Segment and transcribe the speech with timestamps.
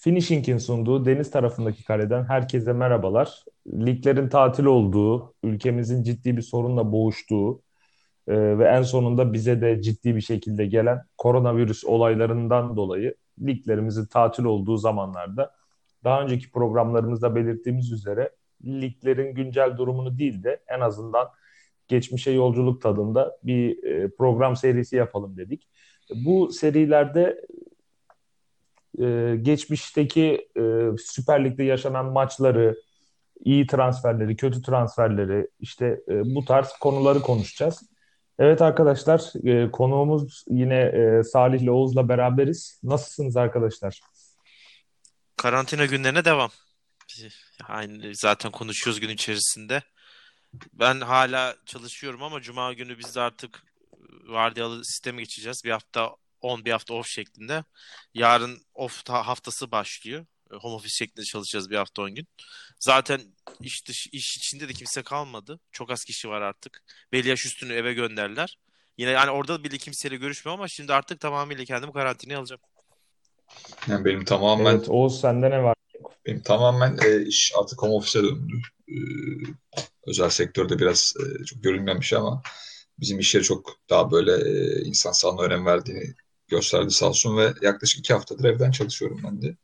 [0.00, 3.44] Finishing'in sunduğu deniz tarafındaki kaleden herkese merhabalar.
[3.66, 7.62] Liglerin tatil olduğu, ülkemizin ciddi bir sorunla boğuştuğu
[8.28, 14.44] e, ve en sonunda bize de ciddi bir şekilde gelen koronavirüs olaylarından dolayı liglerimizin tatil
[14.44, 15.50] olduğu zamanlarda
[16.04, 18.30] daha önceki programlarımızda belirttiğimiz üzere
[18.64, 21.28] liglerin güncel durumunu değil de en azından
[21.88, 25.68] geçmişe yolculuk tadında bir e, program serisi yapalım dedik.
[26.24, 27.40] Bu serilerde
[28.98, 30.62] e, geçmişteki e,
[30.98, 32.76] Süper Lig'de yaşanan maçları,
[33.44, 37.82] iyi transferleri, kötü transferleri, işte e, bu tarz konuları konuşacağız.
[38.38, 42.80] Evet arkadaşlar, e, konuğumuz yine e, Salih ile Oğuz'la beraberiz.
[42.82, 44.00] Nasılsınız arkadaşlar?
[45.36, 46.50] Karantina günlerine devam.
[47.68, 49.82] Aynı zaten konuşuyoruz gün içerisinde.
[50.72, 53.62] Ben hala çalışıyorum ama Cuma günü biz de artık
[54.28, 55.62] vardiyalı sisteme geçeceğiz.
[55.64, 56.10] Bir hafta
[56.40, 57.64] on bir hafta off şeklinde.
[58.14, 60.26] Yarın off haftası başlıyor.
[60.52, 62.28] E, home office şeklinde çalışacağız bir hafta on gün.
[62.78, 63.20] Zaten
[63.60, 65.60] iş, dış, iş içinde de kimse kalmadı.
[65.72, 66.82] Çok az kişi var artık.
[67.12, 68.58] Belli yaş üstünü eve gönderler.
[68.98, 72.60] Yine yani orada bile kimseyle görüşmüyorum ama şimdi artık tamamıyla kendimi karantinaya alacağım.
[73.88, 75.74] Yani benim tamamen Evet Oğuz sende ne var?
[76.26, 78.54] benim tamamen e, iş artık home office'e döndü.
[78.88, 78.96] E,
[80.06, 82.42] özel sektörde biraz e, çok görülmemiş ama
[82.98, 86.14] bizim işleri çok daha böyle e, insan sağlığına önem verdiğini
[86.50, 89.56] gösterdi sağ olsun ve yaklaşık iki haftadır evden çalışıyorum ben de.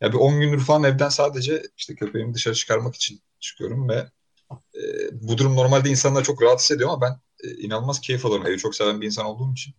[0.00, 4.10] Ya bir 10 gündür falan evden sadece işte köpeğimi dışarı çıkarmak için çıkıyorum ve
[4.52, 4.80] e,
[5.12, 8.46] bu durum normalde insanları çok rahatsız ediyor ama ben e, inanılmaz keyif alıyorum.
[8.46, 9.74] Evi çok seven bir insan olduğum için.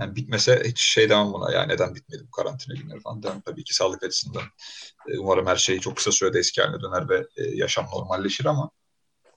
[0.00, 1.52] Yani bitmese hiç şey demem buna.
[1.52, 3.40] Yani neden bitmedi bu karantina günleri falan demem.
[3.40, 4.42] Tabii ki sağlık açısından.
[5.08, 8.70] E, umarım her şey çok kısa sürede eski haline döner ve e, yaşam normalleşir ama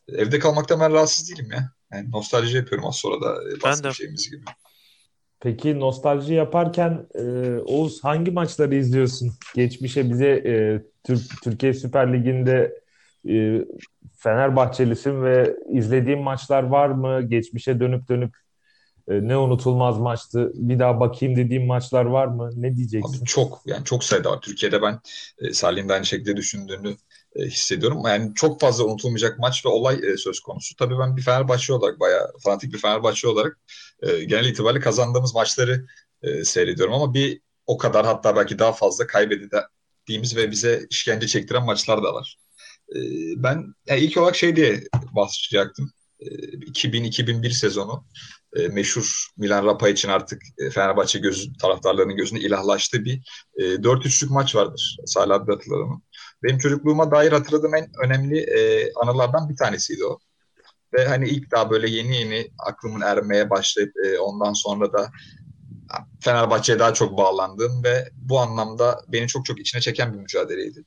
[0.08, 1.72] evde kalmaktan ben rahatsız değilim ya.
[1.94, 4.46] Yani nostalji yapıyorum az sonra da e, bahsedeceğimiz gibi.
[5.44, 7.24] Peki nostalji yaparken e,
[7.66, 9.32] Oğuz hangi maçları izliyorsun?
[9.56, 10.54] Geçmişe bize e,
[11.04, 12.82] Türk, Türkiye Süper Ligi'nde
[13.30, 13.66] e,
[14.18, 17.22] Fenerbahçelisin ve izlediğin maçlar var mı?
[17.28, 18.36] Geçmişe dönüp dönüp
[19.08, 20.52] e, ne unutulmaz maçtı.
[20.56, 22.50] Bir daha bakayım dediğim maçlar var mı?
[22.56, 23.20] Ne diyeceksin?
[23.20, 24.42] Abi çok yani çok sayıda var.
[24.42, 25.00] Türkiye'de ben
[25.40, 26.96] e, Salih'in de aynı şekilde düşündüğünü
[27.36, 28.02] e, hissediyorum.
[28.08, 30.76] Yani çok fazla unutulmayacak maç ve olay e, söz konusu.
[30.76, 33.60] Tabii ben bir Fenerbahçe olarak bayağı fanatik bir Fenerbahçe olarak
[34.08, 35.86] e, genel itibariyle kazandığımız maçları
[36.22, 41.66] e, seyrediyorum ama bir o kadar hatta belki daha fazla kaybettiğimiz ve bize işkence çektiren
[41.66, 42.38] maçlar da var.
[42.96, 43.00] E,
[43.44, 44.84] ben yani ilk olarak şey diye
[45.16, 45.92] bahsedecektim.
[46.20, 48.06] E, 2000-2001 sezonu
[48.56, 53.22] e, meşhur Milan Rapa için artık e, Fenerbahçe göz, taraftarlarının gözünde ilahlaştığı bir
[53.58, 54.98] e, 4-3'lük maç vardır.
[55.06, 56.04] Salih abi hatırlarım.
[56.44, 60.20] Benim çocukluğuma dair hatırladığım en önemli e, anılardan bir tanesiydi o.
[60.94, 65.12] Ve hani ilk daha böyle yeni yeni aklımın ermeye başlayıp e, ondan sonra da
[66.20, 70.86] Fenerbahçe'ye daha çok bağlandığım ve bu anlamda beni çok çok içine çeken bir mücadeleydi.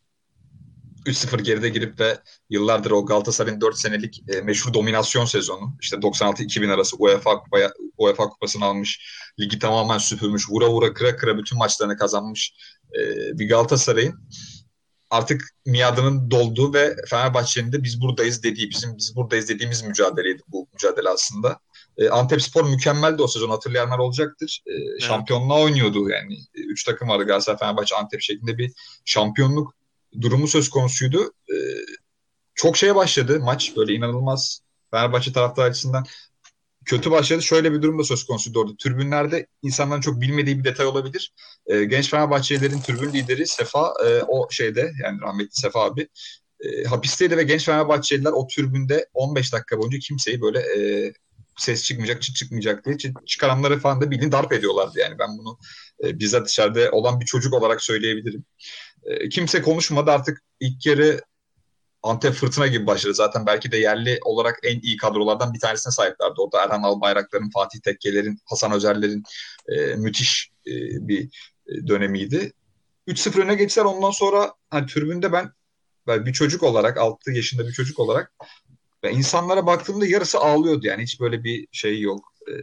[1.06, 2.18] 3-0 geride girip de
[2.50, 8.28] yıllardır o Galatasaray'ın 4 senelik e, meşhur dominasyon sezonu işte 96-2000 arası UEFA kupaya, UEFA
[8.28, 9.00] kupasını almış,
[9.40, 12.54] ligi tamamen süpürmüş, vura vura kıra kıra bütün maçlarını kazanmış
[12.98, 13.00] e,
[13.38, 14.28] bir Galatasaray'ın
[15.10, 20.68] artık miadının dolduğu ve Fenerbahçe'nin de biz buradayız dediği, bizim biz buradayız dediğimiz mücadeleydi bu
[20.72, 21.60] mücadele aslında.
[21.98, 24.62] E, Antep Spor mükemmeldi o sezon hatırlayanlar olacaktır.
[24.66, 25.02] E, evet.
[25.02, 26.34] Şampiyonluğa oynuyordu yani.
[26.34, 28.72] E, üç takım vardı Galatasaray, Fenerbahçe, Antep şeklinde bir
[29.04, 29.74] şampiyonluk
[30.20, 31.32] durumu söz konusuydu.
[31.50, 31.56] E,
[32.54, 36.06] çok şeye başladı maç böyle inanılmaz Fenerbahçe taraftar açısından
[36.86, 37.42] kötü başladı.
[37.42, 38.76] Şöyle bir durum da söz konusuydu orada.
[38.78, 41.32] Türbünlerde insanların çok bilmediği bir detay olabilir.
[41.66, 46.08] E, genç Fenerbahçelilerin türbün lideri Sefa e, o şeyde yani rahmetli Sefa abi
[46.60, 51.12] e, hapisteydi ve genç Fenerbahçeliler o türbünde 15 dakika boyunca kimseyi böyle e,
[51.56, 55.18] ses çıkmayacak, çıt çıkmayacak diye çıkaranları falan da bildiğin darp ediyorlardı yani.
[55.18, 55.58] Ben bunu
[56.04, 58.44] e, bizzat dışarıda olan bir çocuk olarak söyleyebilirim.
[59.04, 61.20] E, kimse konuşmadı artık ilk yarı
[62.02, 63.14] Antep Fırtına gibi başladı.
[63.14, 66.40] Zaten belki de yerli olarak en iyi kadrolardan bir tanesine sahiplerdi.
[66.40, 69.22] Orada Erhan Albayraklar'ın, Fatih Tekkeler'in, Hasan Özer'lerin
[69.68, 70.72] e, müthiş e,
[71.08, 71.28] bir
[71.66, 72.52] e, dönemiydi.
[73.08, 73.84] 3-0 öne geçtiler.
[73.84, 75.52] Ondan sonra hani tribünde ben,
[76.06, 78.32] ben bir çocuk olarak, 6 yaşında bir çocuk olarak
[79.04, 80.86] ve insanlara baktığımda yarısı ağlıyordu.
[80.86, 82.54] Yani hiç böyle bir şey yok, e,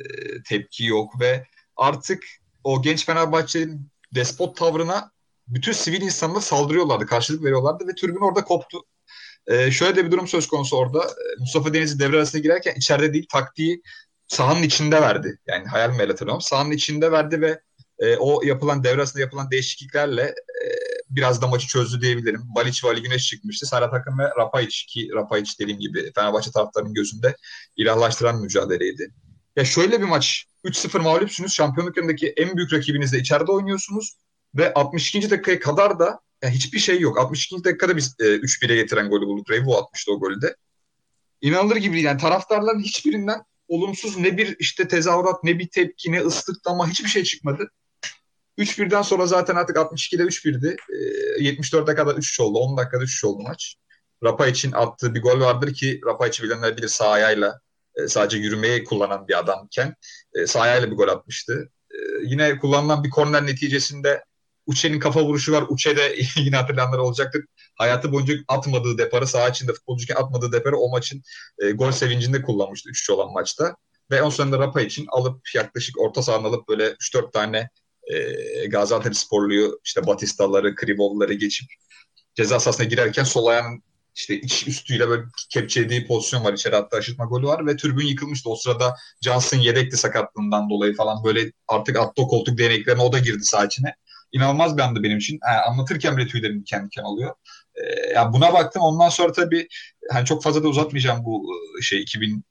[0.44, 1.46] tepki yok ve
[1.78, 2.24] artık
[2.64, 5.12] o genç Fenerbahçe'nin despot tavrına
[5.48, 8.84] bütün sivil insanlara saldırıyorlardı, karşılık veriyorlardı ve tribün orada koptu.
[9.48, 11.04] E, şöyle de bir durum söz konusu orada.
[11.04, 13.82] E, Mustafa Denizli devre arasına girerken içeride değil taktiği
[14.28, 15.40] sahanın içinde verdi.
[15.48, 16.42] Yani hayal mi hatırlıyorum.
[16.42, 17.60] Sahanın içinde verdi ve
[18.00, 20.66] e, o yapılan devre arasında yapılan değişikliklerle e,
[21.10, 22.42] biraz da maçı çözdü diyebilirim.
[22.56, 23.66] Baliç ve Ali Güneş çıkmıştı.
[23.66, 27.36] Serhat Akın ve Rapayic ki Rapayic dediğim gibi Fenerbahçe taraftarının gözünde
[27.78, 29.14] ilahlaştıran mücadeleydi.
[29.56, 30.46] Ya şöyle bir maç.
[30.66, 31.54] 3-0 mağlupsunuz.
[31.54, 34.18] Şampiyonluk yanındaki en büyük rakibinizle içeride oynuyorsunuz.
[34.56, 35.32] Ve 62.
[35.32, 37.20] dakikaya kadar da yani hiçbir şey yok.
[37.20, 37.64] 62.
[37.64, 39.52] dakikada biz e, 3-1'e getiren golü bulduk.
[39.52, 40.56] Revo atmıştı o golü de.
[41.42, 42.06] İnanılır gibi değil.
[42.06, 47.24] Yani taraftarların hiçbirinden olumsuz ne bir işte tezahürat ne bir tepki ne ıslıklama hiçbir şey
[47.24, 47.72] çıkmadı.
[48.58, 50.78] 3-1'den sonra zaten artık 62'de 3-1'di.
[51.40, 52.58] E, 74'e kadar 3-3 oldu.
[52.58, 53.76] 10 dakikada 3-3 oldu maç.
[54.24, 57.60] Rapa için attığı bir gol vardır ki Rapa için bilenler bilir sağ ayağıyla
[57.96, 59.96] e, sadece yürümeyi kullanan bir adamken
[60.34, 61.70] e, sağ ayağıyla bir gol atmıştı.
[61.92, 64.24] E, yine kullanılan bir korner neticesinde
[64.66, 65.66] Uçe'nin kafa vuruşu var.
[65.70, 67.46] Uçe de yine hatırlayanlar olacaktır.
[67.76, 71.22] Hayatı boyunca atmadığı deparı saha içinde futbolcuken atmadığı deparı o maçın
[71.60, 73.76] e, gol sevincinde kullanmıştı 3-3 olan maçta.
[74.12, 77.70] Ve on sonunda Rapa için alıp yaklaşık orta sahanı alıp böyle 3-4 tane
[78.14, 81.68] e, Gaziantep sporluyu işte Batistaları, Krivolları geçip
[82.36, 83.84] ceza sahasına girerken sol ayağının
[84.16, 86.54] işte iç üstüyle böyle kepçelediği pozisyon var.
[86.54, 88.50] İçeri hatta aşırtma golü var ve tribün yıkılmıştı.
[88.50, 93.44] O sırada Johnson yedekti sakatlığından dolayı falan böyle artık atto koltuk deneklerine o da girdi
[93.44, 93.96] saha içine.
[94.34, 95.40] İnanılmaz bir andı benim için.
[95.48, 97.36] Yani anlatırken bile tüylerim diken diken oluyor.
[97.76, 98.82] Ee, yani buna baktım.
[98.82, 99.68] Ondan sonra tabii
[100.12, 101.46] hani çok fazla da uzatmayacağım bu
[101.82, 102.44] şey 2000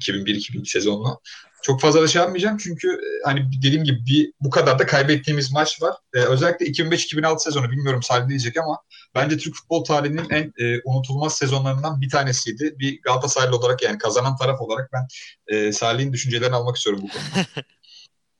[0.00, 1.20] 2001-2002 sezonunu.
[1.62, 5.52] Çok fazla da şey yapmayacağım çünkü e, hani dediğim gibi bir bu kadar da kaybettiğimiz
[5.52, 5.94] maç var.
[6.14, 8.78] Ee, özellikle 2005-2006 sezonu bilmiyorum Salih diyecek ama
[9.14, 12.74] bence Türk futbol tarihinin en e, unutulmaz sezonlarından bir tanesiydi.
[12.78, 15.06] Bir Galatasaraylı olarak yani kazanan taraf olarak ben
[15.46, 17.46] e, Salih'in düşüncelerini almak istiyorum bu konuda.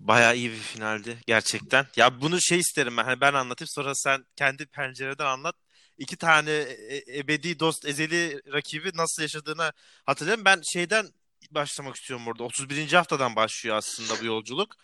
[0.05, 1.87] Bayağı iyi bir finaldi gerçekten.
[1.97, 3.05] Ya bunu şey isterim ben.
[3.05, 5.57] Hani ben anlatayım sonra sen kendi pencereden anlat.
[5.99, 9.73] İki tane e, e, ebedi dost ezeli rakibi nasıl yaşadığını
[10.07, 10.45] hatırlıyorum.
[10.45, 11.07] Ben şeyden
[11.51, 12.45] başlamak istiyorum burada.
[12.45, 12.93] 31.
[12.93, 14.77] haftadan başlıyor aslında bu yolculuk.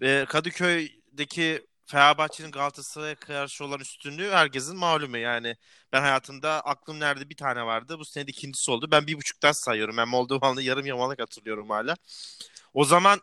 [0.00, 5.18] Ve Kadıköy'deki Fenerbahçe'nin Galatasaray'a karşı olan üstünlüğü herkesin malumu.
[5.18, 5.56] Yani
[5.92, 7.98] ben hayatımda aklım nerede bir tane vardı.
[7.98, 8.88] Bu sene de ikincisi oldu.
[8.90, 9.96] Ben bir buçuktan sayıyorum.
[9.96, 11.96] Ben Moldovan'da yarım yamalak hatırlıyorum hala.
[12.74, 13.20] O zaman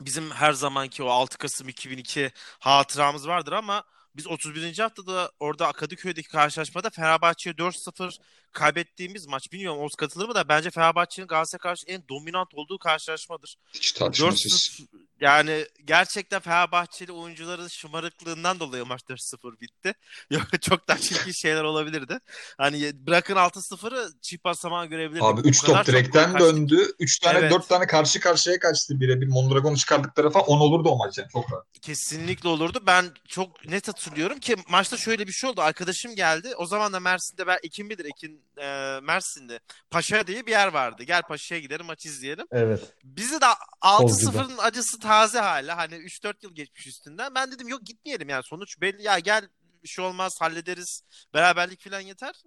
[0.00, 3.84] bizim her zamanki o 6 Kasım 2002 hatıramız vardır ama
[4.16, 4.78] biz 31.
[4.78, 8.18] haftada orada Kadıköy'deki karşılaşmada Fenerbahçe'ye 4-0
[8.52, 9.52] kaybettiğimiz maç.
[9.52, 13.56] Bilmiyorum Oğuz katılır mı da bence Fenerbahçe'nin Galatasaray'a karşı en dominant olduğu karşılaşmadır.
[13.74, 14.80] Hiç tartışmasız.
[15.20, 19.94] Yani gerçekten Fenerbahçeli oyuncuların şımarıklığından dolayı maç 4-0 bitti.
[20.30, 22.18] Yok çok daha çirkin şeyler olabilirdi.
[22.58, 25.22] Hani bırakın 6-0'ı çift basamağa görebilirdik.
[25.22, 26.92] Abi 3 top direkten döndü.
[26.98, 27.52] 3 tane evet.
[27.52, 29.26] 4 tane karşı karşıya kaçtı birebir.
[29.26, 31.66] Mondragon'u çıkardıkları falan 10 olurdu o maç yani çok rahat.
[31.82, 32.82] Kesinlikle olurdu.
[32.86, 35.60] Ben çok net hatırlıyorum ki maçta şöyle bir şey oldu.
[35.60, 36.54] Arkadaşım geldi.
[36.56, 38.04] O zaman da Mersin'de ben Ekin bilir.
[38.04, 39.60] Ekin e, Mersin'de.
[39.90, 41.02] Paşa diye bir yer vardı.
[41.02, 42.46] Gel Paşa'ya gidelim maç izleyelim.
[42.50, 42.94] Evet.
[43.04, 43.44] Bizi de
[43.80, 45.76] 6-0'ın acısı taze hala.
[45.76, 47.34] Hani 3-4 yıl geçmiş üstünden.
[47.34, 49.02] Ben dedim yok gitmeyelim yani sonuç belli.
[49.02, 49.48] Ya gel
[49.82, 51.02] bir şey olmaz hallederiz.
[51.34, 52.42] Beraberlik falan yeter.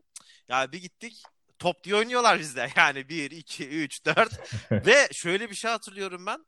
[0.47, 1.23] Ya bir gittik
[1.61, 2.69] top diye oynuyorlar bizde.
[2.75, 4.31] Yani 1, 2, 3, 4
[4.71, 6.45] ve şöyle bir şey hatırlıyorum ben.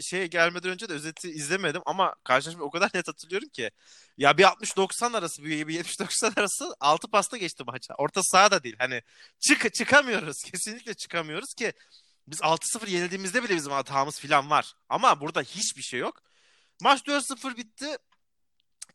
[0.00, 3.70] Şey gelmeden önce de özeti izlemedim ama karşılaşmayı o kadar net hatırlıyorum ki.
[4.16, 7.94] Ya bir 60-90 arası bir 70-90 arası 6 pasta geçti maça.
[7.94, 8.76] Orta saha da değil.
[8.78, 9.02] Hani
[9.40, 10.36] çık çıkamıyoruz.
[10.52, 11.72] Kesinlikle çıkamıyoruz ki
[12.26, 14.72] biz 6-0 yenildiğimizde bile bizim hatamız falan var.
[14.88, 16.22] Ama burada hiçbir şey yok.
[16.80, 17.96] Maç 4-0 bitti.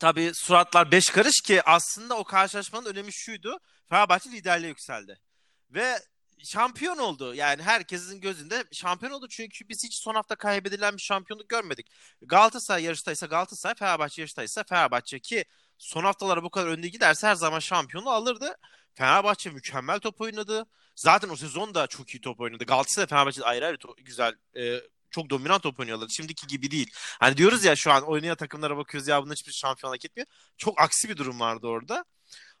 [0.00, 3.58] Tabii suratlar 5 karış ki aslında o karşılaşmanın önemi şuydu.
[3.88, 5.20] Fenerbahçe liderliğe yükseldi.
[5.74, 5.98] Ve
[6.44, 7.34] şampiyon oldu.
[7.34, 9.28] Yani herkesin gözünde şampiyon oldu.
[9.28, 11.86] Çünkü biz hiç son hafta kaybedilen bir şampiyonluk görmedik.
[12.22, 15.44] Galatasaray yarıştaysa Galatasaray, Fenerbahçe yarıştaysa Fenerbahçe ki
[15.78, 18.56] son haftalara bu kadar önde giderse her zaman şampiyonu alırdı.
[18.94, 20.66] Fenerbahçe mükemmel top oynadı.
[20.96, 22.64] Zaten o sezon da çok iyi top oynadı.
[22.64, 26.08] Galatasaray Fenerbahçe ayrı ayrı to- güzel e, çok dominant top oynuyorlar.
[26.08, 26.90] Şimdiki gibi değil.
[27.20, 30.26] Hani diyoruz ya şu an oynayan takımlara bakıyoruz ya bunlar hiçbir şampiyon hak etmiyor.
[30.56, 32.04] Çok aksi bir durum vardı orada.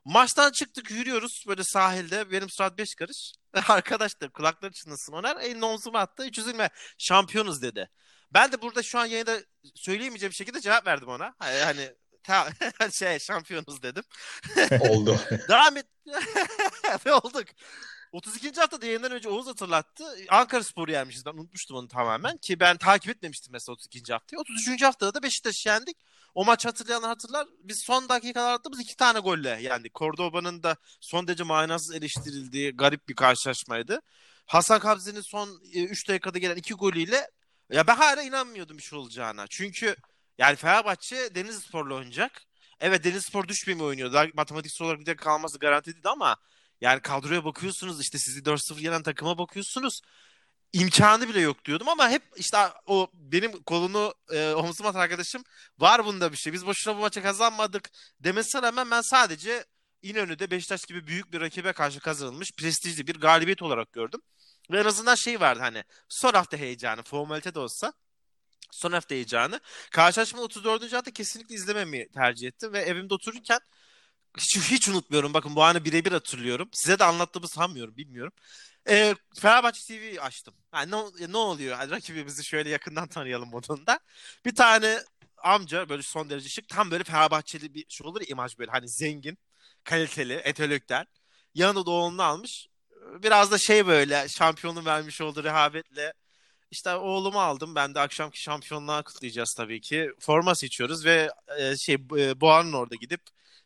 [0.04, 2.30] Maçtan çıktık yürüyoruz böyle sahilde.
[2.30, 3.32] Benim surat 5 karış.
[3.68, 5.36] Arkadaş da kulakları çınlasın Oner.
[5.36, 6.24] Elini omzuma attı.
[6.24, 7.90] Hiç üzülme şampiyonuz dedi.
[8.34, 9.38] Ben de burada şu an yayında
[9.74, 11.34] söyleyemeyeceğim şekilde cevap verdim ona.
[11.38, 12.48] Hani ta,
[12.92, 14.04] şey şampiyonuz dedim.
[14.80, 15.18] Oldu.
[15.48, 15.86] Devam et.
[17.06, 17.44] Ve olduk.
[18.12, 18.60] 32.
[18.60, 20.04] haftada yayından önce Oğuz hatırlattı.
[20.28, 21.26] Ankara Spor'u yenmişiz.
[21.26, 22.36] Ben unutmuştum onu tamamen.
[22.36, 24.12] Ki ben takip etmemiştim mesela 32.
[24.12, 24.40] haftayı.
[24.40, 24.82] 33.
[24.82, 25.96] haftada da Beşiktaş'ı yendik.
[26.34, 27.46] O maç hatırlayanlar hatırlar.
[27.62, 33.08] Biz son dakikalarda attığımız iki tane golle yani Cordoba'nın da son derece manasız eleştirildiği garip
[33.08, 34.00] bir karşılaşmaydı.
[34.46, 37.30] Hasan Kabzi'nin son 3 e, dakikada gelen iki golüyle
[37.70, 39.46] ya ben hala inanmıyordum bir şey olacağına.
[39.50, 39.96] Çünkü
[40.38, 42.42] yani Fenerbahçe Denizlispor'la oynayacak.
[42.80, 44.12] Evet Denizlispor düşmemi oynuyor.
[44.12, 46.36] Daha matematiksel olarak bir de kalması garantiydi ama
[46.82, 50.00] yani kadroya bakıyorsunuz işte sizi 4-0 yenen takıma bakıyorsunuz
[50.72, 55.44] imkanı bile yok diyordum ama hep işte o benim kolunu e, omzuma arkadaşım
[55.78, 56.52] var bunda bir şey.
[56.52, 59.64] Biz boşuna bu maçı kazanmadık demesine rağmen ben sadece
[60.02, 64.20] İnönü'de Beşiktaş gibi büyük bir rakibe karşı kazanılmış prestijli bir galibiyet olarak gördüm.
[64.70, 67.92] Ve en azından şey vardı hani son hafta heyecanı formalite de olsa
[68.70, 69.60] son hafta heyecanı.
[69.90, 70.92] Karşılaşma 34.
[70.92, 73.60] hafta kesinlikle izlememeyi tercih ettim ve evimde otururken
[74.38, 75.34] hiç, hiç unutmuyorum.
[75.34, 76.68] Bakın bu anı birebir hatırlıyorum.
[76.72, 77.96] Size de anlattığımı sanmıyorum.
[77.96, 78.32] Bilmiyorum.
[78.88, 80.54] E, Fenerbahçe TV açtım.
[80.74, 81.78] Yani ne, ne oluyor?
[81.78, 84.00] Yani rakibimizi şöyle yakından tanıyalım modunda.
[84.44, 84.98] Bir tane
[85.42, 86.68] amca böyle son derece şık.
[86.68, 88.70] Tam böyle Fenerbahçeli bir şey olur ya imaj böyle.
[88.70, 89.38] Hani zengin,
[89.84, 91.06] kaliteli, entelektüel.
[91.54, 92.66] Yanında da oğlunu almış.
[93.22, 96.12] Biraz da şey böyle şampiyonun vermiş olduğu rehavetle
[96.70, 97.74] işte oğlumu aldım.
[97.74, 100.10] Ben de akşamki şampiyonluğa kutlayacağız tabii ki.
[100.20, 103.20] Forma seçiyoruz ve e, şey e, Boğa'nın orada gidip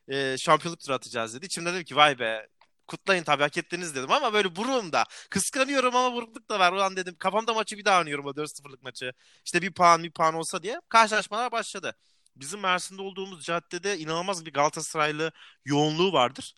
[0.08, 1.46] e, şampiyonluk turu atacağız dedi.
[1.46, 2.48] İçimde dedim ki vay be
[2.86, 5.04] kutlayın tabii hak ettiniz dedim ama böyle buruğum da.
[5.30, 6.72] Kıskanıyorum ama burukluk da var.
[6.72, 9.12] O an dedim kafamda maçı bir daha oynuyorum o 4-0'lık maçı.
[9.44, 11.96] İşte bir puan bir puan olsa diye karşılaşmalar başladı.
[12.36, 15.32] Bizim Mersin'de olduğumuz caddede inanılmaz bir Galatasaraylı
[15.64, 16.54] yoğunluğu vardır.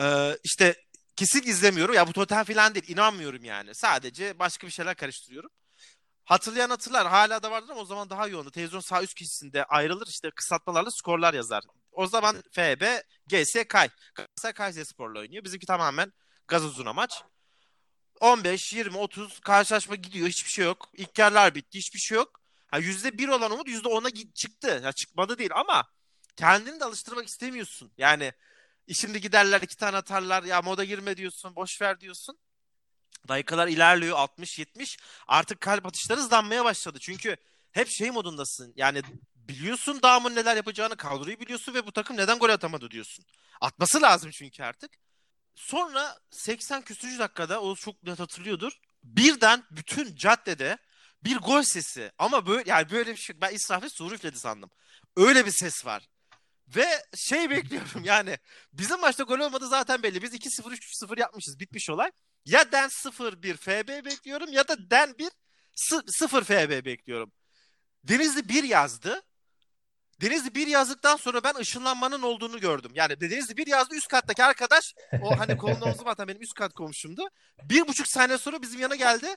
[0.00, 0.74] Ee, işte
[1.16, 1.94] kesin izlemiyorum.
[1.94, 2.88] Ya bu totem falan değil.
[2.88, 3.74] inanmıyorum yani.
[3.74, 5.50] Sadece başka bir şeyler karıştırıyorum.
[6.30, 7.06] Hatırlayan hatırlar.
[7.06, 8.50] Hala da vardır ama o zaman daha yoğundu.
[8.50, 10.06] Televizyon sağ üst köşesinde ayrılır.
[10.06, 11.64] işte kısaltmalarla skorlar yazar.
[11.92, 12.82] O zaman FB,
[13.26, 13.88] GS, Kay.
[14.14, 15.44] Galatasaray Kayseri Spor'la oynuyor.
[15.44, 16.12] Bizimki tamamen
[16.48, 17.22] gaz uzuna maç.
[18.20, 20.28] 15, 20, 30 karşılaşma gidiyor.
[20.28, 20.88] Hiçbir şey yok.
[20.94, 21.78] İlk yarılar bitti.
[21.78, 22.40] Hiçbir şey yok.
[22.66, 24.80] Ha, %1 olan umut %10'a çıktı.
[24.84, 25.84] Ya çıkmadı değil ama
[26.36, 27.92] kendini de alıştırmak istemiyorsun.
[27.98, 28.32] Yani
[28.92, 30.42] şimdi giderler iki tane atarlar.
[30.42, 31.56] Ya moda girme diyorsun.
[31.56, 32.38] Boş ver diyorsun.
[33.28, 34.98] Dakikalar ilerliyor 60-70.
[35.26, 36.98] Artık kalp atışları hızlanmaya başladı.
[37.00, 37.36] Çünkü
[37.72, 38.72] hep şey modundasın.
[38.76, 39.02] Yani
[39.34, 43.24] biliyorsun Dağım'ın neler yapacağını kadroyu biliyorsun ve bu takım neden gol atamadı diyorsun.
[43.60, 44.90] Atması lazım çünkü artık.
[45.54, 48.72] Sonra 80 küsürüncü dakikada o çok net hatırlıyordur.
[49.04, 50.78] Birden bütün caddede
[51.24, 54.70] bir gol sesi ama böyle yani böyle bir şey ben İsrafil Suru üfledi sandım.
[55.16, 56.08] Öyle bir ses var.
[56.68, 56.86] Ve
[57.16, 58.38] şey bekliyorum yani
[58.72, 60.22] bizim maçta gol olmadı zaten belli.
[60.22, 61.60] Biz 2-0 3-0 yapmışız.
[61.60, 62.10] Bitmiş olay.
[62.44, 65.30] Ya Den 0-1 FB bekliyorum ya da Den 1
[65.74, 67.32] 0 FB bekliyorum.
[68.04, 69.22] Denizli 1 yazdı.
[70.20, 72.92] Denizli 1 yazdıktan sonra ben ışınlanmanın olduğunu gördüm.
[72.94, 76.72] Yani Denizli 1 yazdı üst kattaki arkadaş o hani kolunu omzum atan benim üst kat
[76.72, 77.28] komşumdu.
[77.62, 79.36] Bir buçuk saniye sonra bizim yana geldi.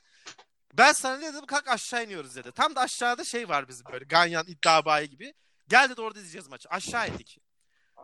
[0.73, 2.51] Ben sana dedim kalk aşağı iniyoruz dedi.
[2.51, 5.33] Tam da aşağıda şey var bizim böyle Ganyan iddia bayi gibi.
[5.67, 6.69] Gel dedi orada izleyeceğiz maçı.
[6.69, 7.39] Aşağı indik.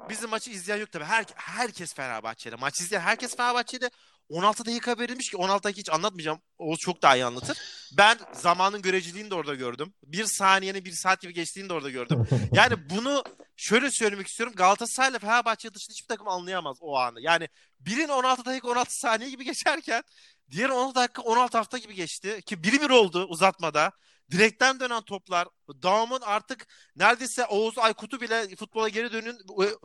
[0.10, 1.04] Bizim maçı izleyen yok tabii.
[1.06, 2.56] Her, herkes Fenerbahçe'de.
[2.56, 3.90] Maç izleyen herkes Fenerbahçe'de.
[4.30, 6.42] 16 dakika verilmiş ki 16 dakika hiç anlatmayacağım.
[6.58, 7.58] O çok daha iyi anlatır.
[7.98, 9.94] Ben zamanın göreceliğini de orada gördüm.
[10.04, 12.28] Bir saniyenin bir saat gibi geçtiğini de orada gördüm.
[12.54, 13.24] Yani bunu
[13.56, 14.56] şöyle söylemek istiyorum.
[14.56, 17.22] Galatasaray ile Fenerbahçe dışında hiçbir takım anlayamaz o anı.
[17.22, 17.48] Yani
[17.80, 20.04] birin 16 dakika 16 saniye gibi geçerken
[20.52, 22.42] diğer 16 dakika 16 hafta gibi geçti.
[22.46, 23.92] Ki biri bir oldu uzatmada.
[24.32, 25.48] Direkten dönen toplar.
[25.84, 29.38] Dağımın artık neredeyse Oğuz Aykut'u bile futbola geri dönün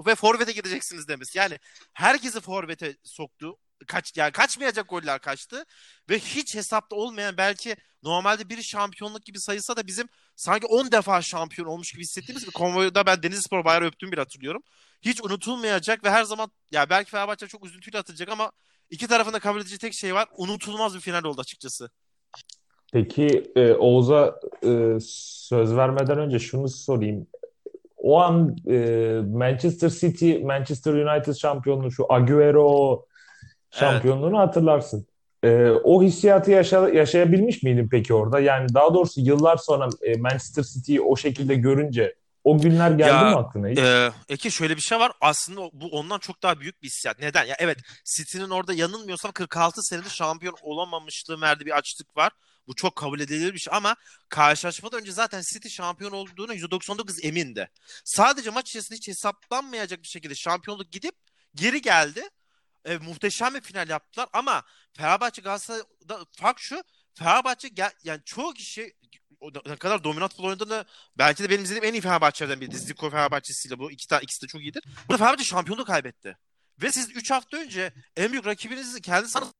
[0.07, 1.39] ve forvete gideceksiniz demesi.
[1.39, 1.59] Yani
[1.93, 5.65] herkesi forvete soktu kaç yani kaçmayacak goller kaçtı
[6.11, 11.23] ve hiç hesapta olmayan belki normalde biri şampiyonluk gibi sayılsa da bizim sanki 10 defa
[11.23, 14.63] şampiyon olmuş gibi hissettiğimiz bir konvoyda ben Denizlispor bayrağı öptüğüm bir hatırlıyorum.
[15.03, 18.53] Hiç unutulmayacak ve her zaman ya belki Fenerbahçe çok üzüntüyle atılacak ama
[18.91, 20.29] iki tarafında kabul edici tek şey var.
[20.37, 21.91] Unutulmaz bir final oldu açıkçası.
[22.93, 24.99] Peki e, Oğuz'a e,
[25.49, 27.27] söz vermeden önce şunu sorayım.
[27.97, 28.77] O an e,
[29.27, 33.07] Manchester City, Manchester United şampiyonluğu şu Agüero
[33.79, 34.49] şampiyonluğunu evet.
[34.49, 35.07] hatırlarsın.
[35.45, 38.41] Ee, o hissiyatı yaşa, yaşayabilmiş miydin peki orada?
[38.41, 42.15] Yani daha doğrusu yıllar sonra e, Manchester City'yi o şekilde görünce
[42.45, 43.79] o günler geldi ya, mi aklına hiç?
[43.79, 45.13] E, Eki şöyle bir şey var.
[45.21, 47.19] Aslında bu ondan çok daha büyük bir hissiyat.
[47.19, 47.45] Neden?
[47.45, 52.33] Ya evet City'nin orada yanılmıyorsam 46 senedir şampiyon olamamışlığı verdiği bir açlık var.
[52.67, 53.97] Bu çok kabul edilir bir şey ama
[54.29, 57.69] karşılaşmadan önce zaten City şampiyon olduğuna %99 emindi.
[58.05, 61.15] Sadece maç içerisinde hiç hesaplanmayacak bir şekilde şampiyonluk gidip
[61.55, 62.23] geri geldi
[62.85, 64.63] e, muhteşem bir final yaptılar ama
[64.93, 68.97] Fenerbahçe Galatasaray'da fark şu Fenerbahçe gel, yani çoğu kişi
[69.67, 70.85] ne kadar dominant futbol oynadığını
[71.19, 72.79] belki de benim izlediğim en iyi Fenerbahçe'den biri.
[72.79, 74.85] Ziko Fenerbahçe'siyle bu iki tane ikisi de çok iyidir.
[75.09, 76.39] Burada Fenerbahçe şampiyonluğu kaybetti.
[76.83, 79.53] Ve siz 3 hafta önce en büyük rakibinizi kendi sanırsa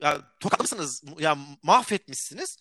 [0.00, 2.56] ya tokatlamışsınız, ya mahvetmişsiniz.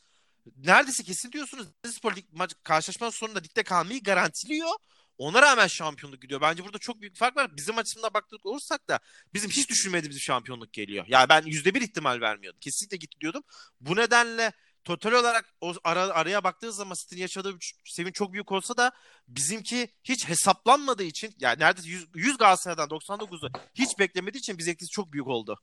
[0.57, 1.67] Neredeyse kesin diyorsunuz.
[1.85, 4.75] Spor Lig maç karşılaşmanın sonunda ligde kalmayı garantiliyor.
[5.17, 6.41] Ona rağmen şampiyonluk gidiyor.
[6.41, 7.57] Bence burada çok büyük fark var.
[7.57, 8.99] Bizim açısından baktık olursak da
[9.33, 11.05] bizim hiç düşünmediğimiz bir şampiyonluk geliyor.
[11.07, 12.59] Yani ben yüzde bir ihtimal vermiyordum.
[12.59, 13.43] Kesinlikle gitti diyordum.
[13.81, 14.51] Bu nedenle
[14.83, 17.53] total olarak o ara, araya baktığı zaman City'nin yaşadığı
[17.85, 18.91] sevinç çok büyük olsa da
[19.27, 25.13] bizimki hiç hesaplanmadığı için yani neredeyse 100, 100 Galatasaray'dan 99'u hiç beklemediği için etkisi çok
[25.13, 25.59] büyük oldu.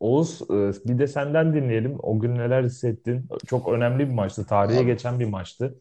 [0.00, 1.96] Oğuz e, bir de senden dinleyelim.
[2.02, 3.28] O gün neler hissettin?
[3.46, 4.46] Çok önemli bir maçtı.
[4.46, 5.78] Tarihe geçen bir maçtı.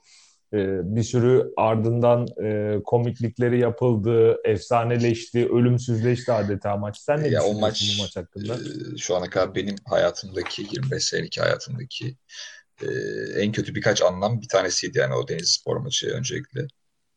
[0.53, 6.98] Ee, bir sürü ardından e, komiklikleri yapıldı, efsaneleşti, ölümsüzleşti adeta maç.
[6.98, 8.53] Sen ne ya düşünüyorsun maç, bu maç hakkında?
[8.55, 12.15] E, şu ana kadar benim hayatımdaki 25 senelik hayatımdaki
[12.81, 12.88] e,
[13.41, 16.67] en kötü birkaç anlam bir tanesiydi yani o Deniz Spor maçı öncelikle.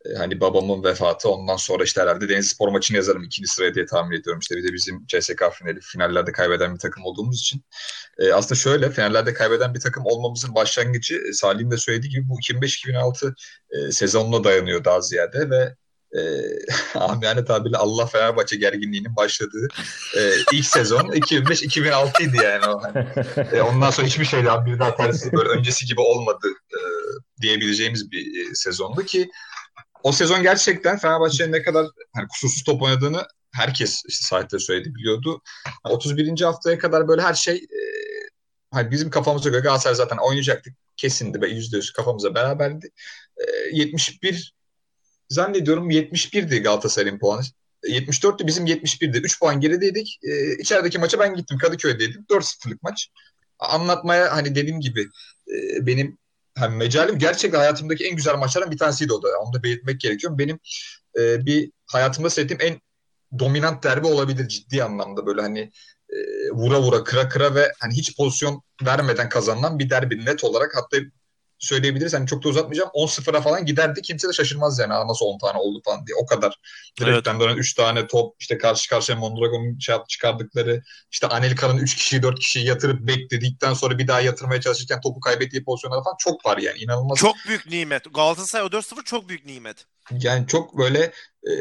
[0.06, 3.86] E, hani babamın vefatı ondan sonra işte herhalde Deniz Spor maçını yazarım ikinci sıraya diye
[3.86, 4.40] tahmin ediyorum.
[4.40, 7.64] İşte bir de bizim CSK finali finallerde kaybeden bir takım olduğumuz için.
[8.18, 12.40] E, aslında şöyle finallerde kaybeden bir takım olmamızın başlangıcı e, Salih'in de söylediği gibi bu
[12.40, 13.34] 2005-2006
[13.70, 15.74] e, sezonuna dayanıyor daha ziyade ve
[16.14, 16.20] e,
[16.98, 19.68] amiyane tabirle Allah Fenerbahçe gerginliğinin başladığı
[20.16, 22.82] e, ilk sezon 2005-2006 idi yani o.
[23.56, 26.78] E, ondan sonra hiçbir şeyden bir daha tersi böyle öncesi gibi olmadı e,
[27.42, 29.30] diyebileceğimiz bir e, sezondu ki
[30.04, 35.42] o sezon gerçekten Fenerbahçe'nin ne kadar hani kusursuz top oynadığını herkes işte sahipte söyledi biliyordu.
[35.84, 36.40] 31.
[36.40, 37.80] haftaya kadar böyle her şey e,
[38.70, 40.74] hani bizim kafamıza göre Galatasaray zaten oynayacaktık.
[40.96, 42.90] Kesindi ve %100 kafamıza beraberdi.
[43.36, 43.42] E,
[43.72, 44.54] 71
[45.28, 47.42] zannediyorum 71'di Galatasaray'ın puanı.
[47.88, 49.18] 74'tü bizim 71'di.
[49.18, 50.18] 3 puan gerideydik.
[50.22, 51.58] E, içerideki maça ben gittim.
[51.58, 52.26] Kadıköy'deydim.
[52.30, 53.08] 4-0'lık maç.
[53.58, 55.08] Anlatmaya hani dediğim gibi
[55.48, 56.18] e, benim
[56.58, 59.28] hani mecalim gerçekten hayatımdaki en güzel maçlardan bir tanesiydi o da.
[59.40, 60.38] Onu da belirtmek gerekiyor.
[60.38, 60.58] Benim
[61.18, 62.80] e, bir hayatımda seyrettiğim en
[63.38, 65.26] dominant derbi olabilir ciddi anlamda.
[65.26, 65.72] Böyle hani
[66.10, 66.16] e,
[66.52, 70.96] vura vura kıra kıra ve hani hiç pozisyon vermeden kazanılan bir derbi net olarak hatta
[71.64, 72.14] söyleyebiliriz.
[72.14, 72.90] Hani çok da uzatmayacağım.
[72.94, 74.02] 10-0'a falan giderdi.
[74.02, 74.94] Kimse de şaşırmaz yani.
[74.94, 76.16] Aa, nasıl 10 tane oldu falan diye.
[76.16, 76.58] O kadar.
[77.00, 77.40] Direkten evet.
[77.40, 78.36] dönen 3 tane top.
[78.40, 80.82] işte karşı karşıya Mondragon'un şey çıkardıkları.
[81.10, 85.64] işte Anelka'nın 3 kişiyi 4 kişiyi yatırıp bekledikten sonra bir daha yatırmaya çalışırken topu kaybettiği
[85.64, 86.78] pozisyonlar falan çok var yani.
[86.78, 87.18] inanılmaz.
[87.18, 88.14] Çok büyük nimet.
[88.14, 89.86] Galatasaray o 4-0 çok büyük nimet.
[90.10, 91.12] Yani çok böyle
[91.46, 91.52] e,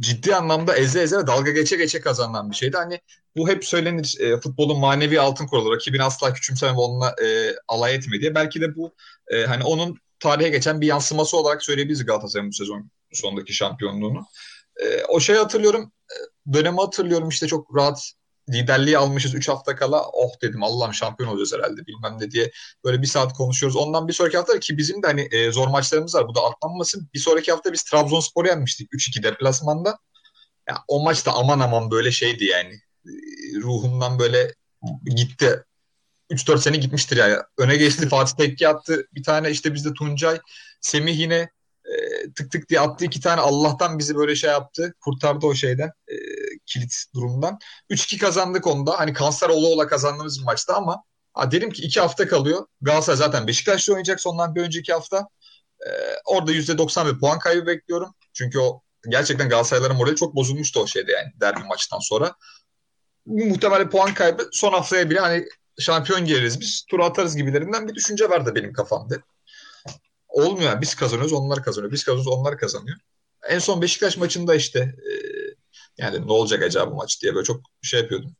[0.00, 2.76] ciddi anlamda eze eze ve dalga geçe geçe kazanılan bir şeydi.
[2.76, 3.00] Hani
[3.36, 5.74] bu hep söylenir e, futbolun manevi altın kuralı.
[5.74, 8.34] Rakibini asla küçümseme ve onunla e, alay etme diye.
[8.34, 8.94] Belki de bu
[9.28, 14.26] e, hani onun tarihe geçen bir yansıması olarak söyleyebiliriz Galatasaray'ın bu sezon sondaki şampiyonluğunu.
[14.76, 15.92] E, o şeyi hatırlıyorum.
[16.10, 16.16] E,
[16.52, 18.12] dönemi hatırlıyorum işte çok rahat
[18.48, 20.02] liderliği almışız 3 hafta kala.
[20.12, 22.50] Oh dedim Allah'ım şampiyon olacağız herhalde bilmem ne diye.
[22.84, 23.76] Böyle bir saat konuşuyoruz.
[23.76, 26.28] Ondan bir sonraki hafta ki bizim de hani e, zor maçlarımız var.
[26.28, 27.08] Bu da atlanmasın.
[27.14, 29.98] Bir sonraki hafta biz Trabzonspor'u yenmiştik 3-2 deplasmanda.
[30.68, 32.74] Ya, o maç da aman aman böyle şeydi yani.
[33.06, 33.10] E,
[33.60, 34.54] ruhumdan böyle
[35.04, 35.64] gitti.
[36.30, 37.36] 3-4 sene gitmiştir yani.
[37.58, 39.06] Öne geçti Fatih Tekke attı.
[39.14, 40.40] Bir tane işte bizde Tuncay,
[40.80, 41.50] Semih yine
[41.84, 41.94] e,
[42.36, 43.40] tık tık diye attı iki tane.
[43.40, 44.94] Allah'tan bizi böyle şey yaptı.
[45.00, 45.90] Kurtardı o şeyden.
[46.08, 46.14] E,
[46.66, 47.58] kilit durumdan.
[47.90, 48.98] 3-2 kazandık onda.
[48.98, 51.02] Hani kanser ola ola kazandığımız bir maçtı ama
[51.34, 52.66] ha, dedim ki 2 hafta kalıyor.
[52.80, 55.28] Galatasaray zaten Beşiktaş'ta oynayacak sondan bir önceki hafta.
[55.86, 55.90] E,
[56.24, 58.14] orada %90 bir puan kaybı bekliyorum.
[58.32, 62.34] Çünkü o gerçekten Galatasarayların morali çok bozulmuştu o şeyde yani derbi maçtan sonra.
[63.26, 65.44] Muhtemelen puan kaybı son haftaya bile hani
[65.78, 69.14] şampiyon geliriz biz tur atarız gibilerinden bir düşünce vardı benim kafamda.
[70.28, 71.92] Olmuyor biz kazanıyoruz onlar kazanıyor.
[71.92, 72.96] Biz kazanıyoruz onlar kazanıyor.
[73.48, 74.94] En son Beşiktaş maçında işte
[75.98, 78.36] e, yani ne olacak acaba bu maç diye böyle çok şey yapıyordum.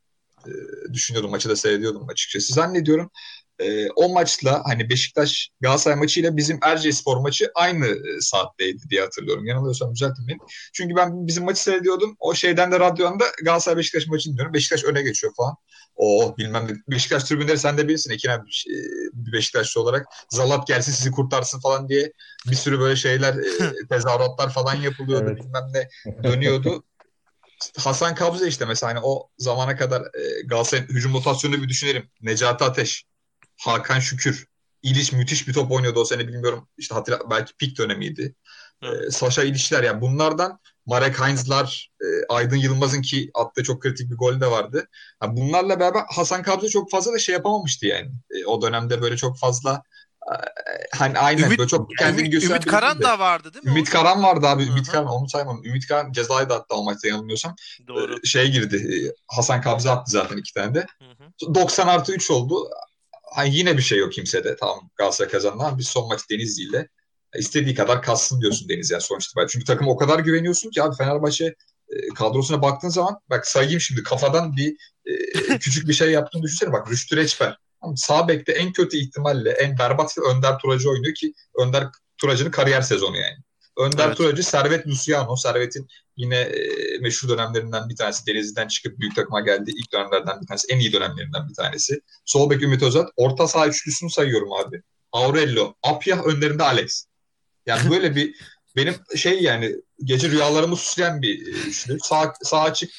[0.46, 0.52] E,
[0.92, 2.54] düşünüyordum maçı da seyrediyordum açıkçası.
[2.54, 3.10] Zannediyorum
[3.58, 9.46] e, o maçla hani Beşiktaş Galatasaray maçıyla bizim Erciyesspor maçı aynı e, saatteydi diye hatırlıyorum.
[9.46, 10.38] Yanılıyorsam düzeltin beni.
[10.72, 12.16] Çünkü ben bizim maçı seyrediyordum.
[12.18, 14.54] O şeyden de radyonda Galatasaray Beşiktaş maçını dinliyorum.
[14.54, 15.54] Beşiktaş öne geçiyor falan.
[15.96, 16.72] O bilmem ne.
[16.88, 18.72] Beşiktaş tribünleri sen de bilirsin Ekin abi şey,
[19.12, 20.06] bir Beşiktaşlı olarak.
[20.30, 22.12] Zalat gelsin sizi kurtarsın falan diye
[22.50, 25.24] bir sürü böyle şeyler e, tezahüratlar falan yapılıyordu.
[25.28, 25.42] evet.
[25.42, 25.88] Bilmem ne
[26.24, 26.84] dönüyordu.
[27.78, 32.10] Hasan Kabze işte mesela hani o zamana kadar e, Galatasaray'ın hücum rotasyonunu bir düşünelim.
[32.20, 33.04] Necati Ateş,
[33.60, 34.46] Hakan Şükür,
[34.82, 36.68] İliş müthiş bir top oynuyordu o sene bilmiyorum.
[36.78, 38.34] İşte hatırla, belki pik dönemiydi.
[38.82, 44.16] E, Saşa İlişler yani bunlardan Marek Heinz'lar, e, Aydın Yılmaz'ın ki attığı çok kritik bir
[44.16, 44.88] gol de vardı.
[45.22, 48.10] Yani bunlarla beraber Hasan Kabze çok fazla da şey yapamamıştı yani.
[48.30, 49.82] E, o dönemde böyle çok fazla
[50.92, 53.70] hani aynen Ümit, böyle çok kendini gösteren Ümit Karan da vardı değil mi?
[53.70, 54.62] Ümit Karan vardı abi.
[54.62, 54.72] Hı-hı.
[54.72, 55.64] Ümit Karan onu saymam.
[55.64, 57.56] Ümit Karan cezayı da attı o maçta yanılmıyorsam.
[57.88, 58.14] Doğru.
[58.14, 59.12] Ee, şey girdi.
[59.26, 60.86] Hasan Kabze attı zaten iki tane de.
[60.98, 61.54] Hı-hı.
[61.54, 62.70] 90 artı 3 oldu.
[63.34, 64.56] Hani yine bir şey yok kimsede.
[64.56, 66.88] Tamam Galatasaray kazandı ama biz son maç Denizli ile
[67.38, 69.46] istediği kadar kassın diyorsun Deniz yani sonuçta.
[69.46, 71.54] Çünkü takım o kadar güveniyorsun ki abi Fenerbahçe
[72.14, 76.90] kadrosuna baktığın zaman bak sayayım şimdi kafadan bir e, küçük bir şey yaptığını düşünsene bak
[76.90, 77.58] Rüştü Reçber
[77.94, 83.16] Sağ bekte en kötü ihtimalle en berbat Önder Turacı oynuyor ki Önder Turacı'nın kariyer sezonu
[83.16, 83.36] yani.
[83.78, 84.16] Önder evet.
[84.16, 85.36] Turacı, Servet Luciano.
[85.36, 86.68] Servet'in yine e,
[87.00, 88.26] meşhur dönemlerinden bir tanesi.
[88.26, 89.70] Denizli'den çıkıp büyük takıma geldi.
[89.76, 90.66] ilk dönemlerden bir tanesi.
[90.70, 92.00] En iyi dönemlerinden bir tanesi.
[92.24, 93.08] Sol bek Ümit Özat.
[93.16, 94.82] Orta saha üçlüsünü sayıyorum abi.
[95.12, 97.06] Aurelio, Apyah önlerinde Alex.
[97.66, 98.34] Yani böyle bir
[98.76, 101.98] benim şey yani gece rüyalarımı süsleyen bir üçlü.
[102.00, 102.90] Sağ, sağ açık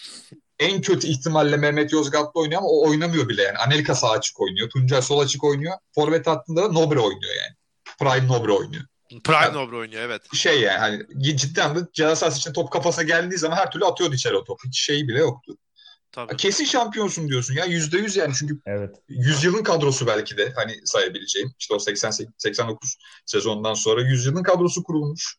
[0.60, 3.58] en kötü ihtimalle Mehmet Yozgat'ta oynuyor ama o oynamıyor bile yani.
[3.58, 4.70] Anelka sağ açık oynuyor.
[4.70, 5.74] Tuncay sol açık oynuyor.
[5.96, 7.56] Forvet hattında da Nobre oynuyor yani.
[8.00, 8.84] Prime Nobre oynuyor.
[9.24, 10.22] Prime yani, Nobre oynuyor evet.
[10.34, 14.15] Şey yani hani cidden de ceza sahası için top kafasına geldiği zaman her türlü atıyordu
[14.15, 14.67] içeri o topu.
[14.67, 15.58] Hiç şeyi bile yoktu.
[16.12, 16.38] Tabii.
[16.38, 18.96] Kesin şampiyonsun diyorsun ya yüzde yüz yani çünkü evet.
[19.43, 24.84] yılın kadrosu belki de hani sayabileceğim işte o 80 89 sezondan sonra yüz yılın kadrosu
[24.84, 25.38] kurulmuş.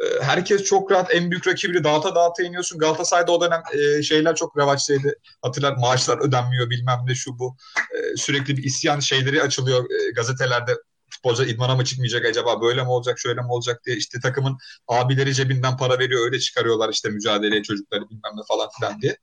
[0.00, 2.78] E, herkes çok rahat en büyük rakibini dağıta dağıta iniyorsun.
[2.78, 5.14] Galatasaray'da o dönem e, şeyler çok revaçtaydı.
[5.42, 7.56] Hatırlar maaşlar ödenmiyor bilmem ne şu bu.
[7.78, 10.76] E, sürekli bir isyan şeyleri açılıyor e, gazetelerde
[11.10, 14.58] futbolcu idmana mı çıkmayacak acaba böyle mi olacak şöyle mi olacak diye işte takımın
[14.88, 19.16] abileri cebinden para veriyor öyle çıkarıyorlar işte mücadeleye çocukları bilmem ne falan filan diye.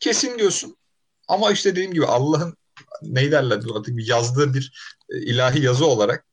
[0.00, 0.76] Kesin diyorsun.
[1.28, 2.56] Ama işte dediğim gibi Allah'ın
[3.02, 4.72] ne derler artık yazdığı bir
[5.10, 6.26] e, ilahi yazı olarak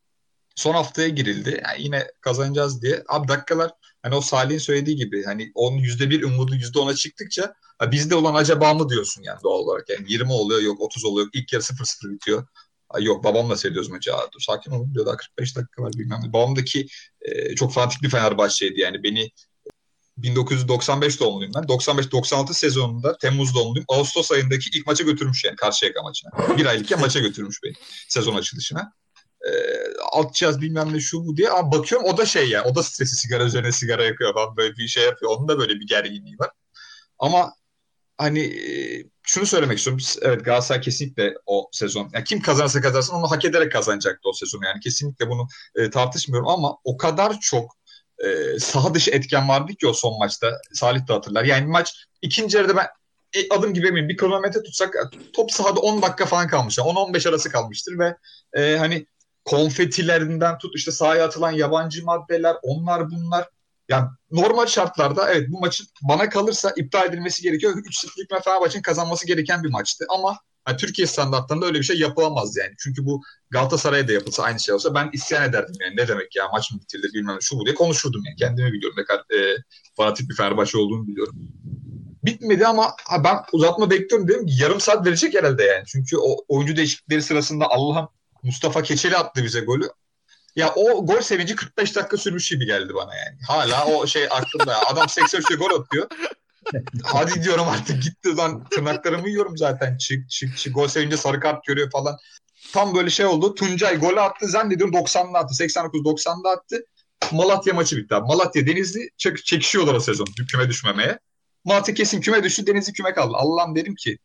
[0.60, 1.62] son haftaya girildi.
[1.66, 3.04] Yani yine kazanacağız diye.
[3.10, 3.72] Abi dakikalar
[4.04, 8.36] hani o Salih'in söylediği gibi hani onun yüzde bir umudu yüzde ona çıktıkça bizde olan
[8.36, 9.90] acaba mı diyorsun yani doğal olarak.
[9.90, 12.48] Yani 20 oluyor yok 30 oluyor ilk yarı 0-0 bitiyor.
[12.90, 14.16] Ay yok babamla seyrediyoruz maçı.
[14.16, 16.22] Aa, dur, sakin olun diyor daha 45 dakika var bilmem.
[16.28, 16.88] Babamdaki
[17.22, 19.32] e, çok fanatik bir Fenerbahçe'ydi yani beni
[20.18, 21.64] 1995 doğumluyum ben.
[21.64, 23.86] 95-96 sezonunda Temmuz doğumluyum.
[23.88, 26.58] Ağustos ayındaki ilk maça götürmüş yani Karşıyaka maçına.
[26.58, 27.74] Bir aylıkken maça götürmüş beni
[28.08, 28.94] sezon açılışına.
[29.50, 31.50] E, cihaz bilmem ne şu bu diye.
[31.50, 32.64] Ama bakıyorum o da şey ya.
[32.64, 35.32] O da stresi sigara üzerine sigara yakıyor falan böyle bir şey yapıyor.
[35.38, 36.50] Onun da böyle bir gerginliği var.
[37.20, 37.54] Ama
[38.18, 40.06] hani e, şunu söylemek istiyorum.
[40.22, 42.10] Evet Galatasaray kesinlikle o sezon.
[42.14, 44.62] Yani kim kazanırsa kazansın onu hak ederek kazanacaktı o sezon.
[44.66, 47.78] Yani kesinlikle bunu e, tartışmıyorum ama o kadar çok
[48.26, 50.52] e, saha dışı etken vardı ki o son maçta.
[50.74, 51.44] Salih de hatırlar.
[51.44, 52.88] Yani maç ikinci yarıda ben
[53.34, 54.96] e, adım gibi eminim bir kronometre tutsak
[55.34, 56.80] top sahada 10 dakika falan kalmış.
[56.80, 58.16] 10-15 arası kalmıştır ve
[58.54, 59.06] e, hani
[59.50, 63.50] konfetilerinden tut işte sahaya atılan yabancı maddeler onlar bunlar
[63.90, 67.74] yani normal şartlarda evet bu maçın bana kalırsa iptal edilmesi gerekiyor.
[67.74, 70.06] 3-0'lık ve Fenerbahçe'nin kazanması gereken bir maçtı.
[70.10, 72.74] Ama yani Türkiye standartlarında öyle bir şey yapılamaz yani.
[72.80, 75.96] Çünkü bu Galatasaray'a da yapılsa aynı şey olsa ben isyan ederdim yani.
[75.96, 78.36] Ne demek ya maç mı bitirdi bilmem şu bu diye konuşurdum yani.
[78.36, 79.58] Kendimi biliyorum ne kadar e,
[79.98, 81.36] fanatik bir Fenerbahçe olduğunu biliyorum.
[82.24, 85.84] Bitmedi ama ha, ben uzatma bekliyorum dedim yarım saat verecek herhalde yani.
[85.88, 88.10] Çünkü o oyuncu değişiklikleri sırasında Allah'ım
[88.44, 89.90] Mustafa Keçeli attı bize golü.
[90.56, 93.38] Ya o gol sevinci 45 dakika sürmüş gibi geldi bana yani.
[93.48, 94.88] Hala o şey aklımda.
[94.88, 96.08] Adam 83'te gol atıyor.
[97.04, 99.98] Hadi diyorum artık gitti lan tırnaklarımı yiyorum zaten.
[99.98, 100.76] Çık çık çık.
[100.76, 102.18] Gol sevince sarı kart görüyor falan.
[102.74, 103.56] Tam böyle şey oldu.
[103.56, 105.64] Tuncay gol attı zannediyorum 90'da attı.
[105.64, 106.86] 89-90'da attı.
[107.32, 108.28] Malatya maçı bitti abi.
[108.28, 111.20] Malatya Denizli çek çekişiyorlar o sezon küme düşmemeye.
[111.66, 112.68] Malatya kesin küme düştü.
[112.68, 113.34] Denizli küme kaldı.
[113.36, 114.18] Allah'ım dedim ki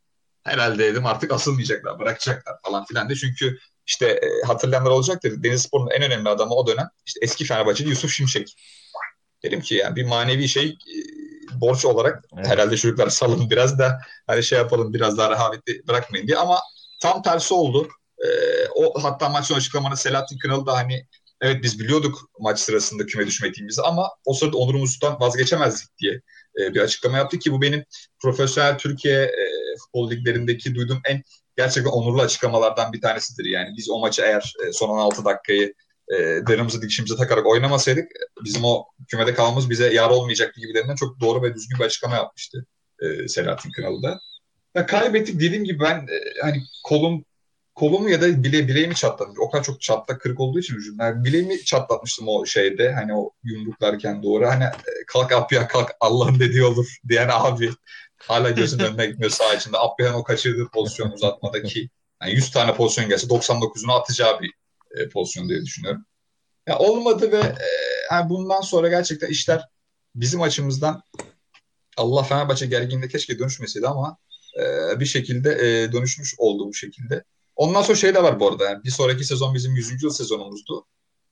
[0.45, 3.15] herhalde dedim artık asılmayacaklar bırakacaklar falan filan de.
[3.15, 5.43] Çünkü işte e, hatırlayanlar olacaktır.
[5.43, 8.57] Denizlispor'un en önemli adamı o dönem işte eski Fenerbahçe'de Yusuf Şimşek.
[9.43, 10.97] Dedim ki yani bir manevi şey e,
[11.61, 12.47] borç olarak evet.
[12.47, 16.59] herhalde çocuklar salın biraz da hani şey yapalım biraz daha rehaveti bırakmayın diye ama
[17.03, 17.89] tam tersi oldu.
[18.19, 18.29] E,
[18.75, 21.07] o hatta maç sonu açıklamanın Selahattin Kınalı da hani
[21.41, 26.21] evet biz biliyorduk maç sırasında küme düşmediğimizi ama o sırada onurumuzdan vazgeçemezdik diye
[26.61, 27.85] e, bir açıklama yaptı ki bu benim
[28.19, 29.47] profesyonel Türkiye e,
[29.79, 31.23] futbol liglerindeki duyduğum en
[31.57, 33.45] gerçekten onurlu açıklamalardan bir tanesidir.
[33.45, 35.75] Yani biz o maçı eğer e, son 16 dakikayı
[36.13, 38.09] e, derimizi dikişimize takarak oynamasaydık
[38.45, 42.67] bizim o kümede kalmamız bize yar olmayacaktı gibilerinden çok doğru ve düzgün bir açıklama yapmıştı
[43.01, 44.21] e, Selahattin Kınalı da.
[44.75, 47.25] Ya kaybettik dediğim gibi ben e, hani kolum
[47.75, 49.35] kolumu ya da bile bileğimi çatladım.
[49.39, 54.23] O kadar çok çatlak kırık olduğu için ucundan bileğimi çatlatmıştım o şeyde hani o yumruklarken
[54.23, 57.71] doğru hani e, kalk Apya kalk Allah'ın dediği olur diyen abi
[58.19, 59.79] hala gözün önüne gitmiyor sağ içinde.
[59.79, 61.91] Apya'nın o kaçırdığı pozisyon uzatmadaki
[62.23, 64.53] yani 100 tane pozisyon gelse 99'unu atacağı bir
[64.97, 66.05] e, pozisyon diye düşünüyorum.
[66.67, 67.69] Ya olmadı ve e,
[68.11, 69.63] yani bundan sonra gerçekten işler
[70.15, 71.03] bizim açımızdan
[71.97, 74.17] Allah Fenerbahçe gerginliğine keşke dönüşmeseydi ama
[74.61, 77.25] e, bir şekilde e, dönüşmüş oldu bu şekilde.
[77.57, 78.65] Ondan sonra şey de var bu arada.
[78.65, 80.03] Yani bir sonraki sezon bizim 100.
[80.03, 80.87] yıl sezonumuzdu.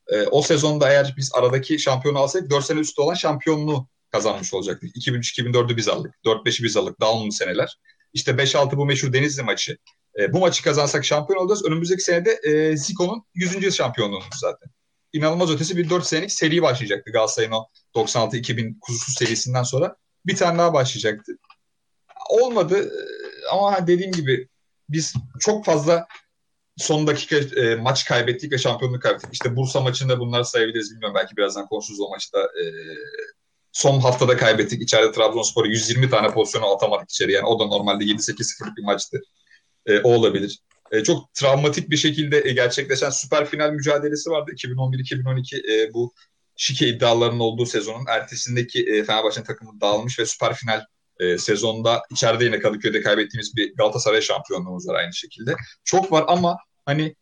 [0.09, 4.96] E, o sezonda eğer biz aradaki şampiyonu alsaydık 4 sene üstü olan şampiyonluğu kazanmış olacaktık.
[4.96, 6.14] 2003-2004'ü biz aldık.
[6.25, 7.01] 4-5'i biz aldık.
[7.01, 7.79] Dağılımlı seneler.
[8.12, 9.79] İşte 5-6 bu meşhur Denizli maçı.
[10.18, 11.64] E, bu maçı kazansak şampiyon olacağız.
[11.64, 13.62] Önümüzdeki senede e, Zico'nun 100.
[13.62, 14.70] yıl şampiyonluğumuz zaten.
[15.12, 19.96] İnanılmaz ötesi bir 4 senelik seri başlayacaktı Galatasaray'ın o 96-2000 kusursuz serisinden sonra.
[20.27, 21.33] Bir tane daha başlayacaktı.
[22.31, 24.48] Olmadı e, ama dediğim gibi
[24.88, 26.07] biz çok fazla
[26.77, 29.33] son dakika e, maç kaybettik ve şampiyonluk kaybettik.
[29.33, 31.16] İşte Bursa maçında bunları sayabiliriz bilmiyorum.
[31.20, 32.38] Belki birazdan konuşuruz o maçta.
[32.40, 32.64] E,
[33.73, 34.83] son haftada kaybettik.
[34.83, 37.33] İçeride Trabzonspor'u 120 tane pozisyonu atamadık içeri.
[37.33, 39.21] Yani o da normalde 7-8-0'lık bir maçtı.
[39.87, 40.59] E, o olabilir.
[40.93, 44.51] E, çok travmatik bir şekilde e, gerçekleşen süper final mücadelesi vardı.
[44.57, 46.15] 2011-2012 e, bu
[46.57, 50.85] şike iddialarının olduğu sezonun ertesindeki e, Fenerbahçe'nin takımı dağılmış ve süper final
[51.21, 55.55] e, sezonda içeride yine Kadıköy'de kaybettiğimiz bir Galatasaray şampiyonluğumuz var aynı şekilde.
[55.85, 56.57] Çok var ama
[56.87, 57.15] hani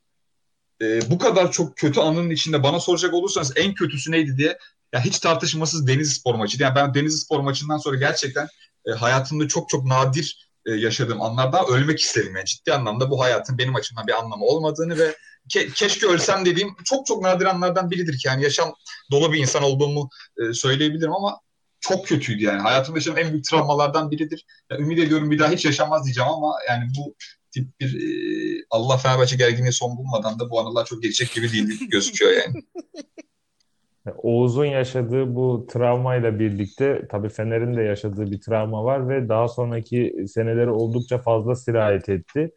[0.82, 4.58] e, bu kadar çok kötü anının içinde bana soracak olursanız en kötüsü neydi diye
[4.92, 6.62] ya hiç tartışmasız Denizli Spor maçıydı.
[6.62, 8.48] Yani ben Denizli Spor maçından sonra gerçekten
[8.86, 12.36] e, hayatımda çok çok nadir e, yaşadığım anlarda ölmek isterim.
[12.36, 15.16] Yani ciddi anlamda bu hayatın benim açımdan bir anlamı olmadığını ve
[15.48, 18.28] ke- keşke ölsem dediğim çok çok nadir anlardan biridir ki.
[18.28, 18.74] Yani yaşam
[19.10, 21.40] dolu bir insan olduğumu e, söyleyebilirim ama
[21.80, 22.60] çok kötüydü yani.
[22.60, 24.44] Hayatımda yaşadığım en büyük travmalardan biridir.
[24.70, 27.14] Yani ümit ediyorum bir daha hiç yaşamaz diyeceğim ama yani bu
[27.50, 31.88] tip bir e, Allah Fenerbahçe gerginliği son bulmadan da bu anılar çok geçecek gibi değil
[31.90, 32.62] gözüküyor yani.
[34.16, 40.26] Oğuz'un yaşadığı bu travmayla birlikte tabii Fener'in de yaşadığı bir travma var ve daha sonraki
[40.28, 42.50] seneleri oldukça fazla sirayet etti.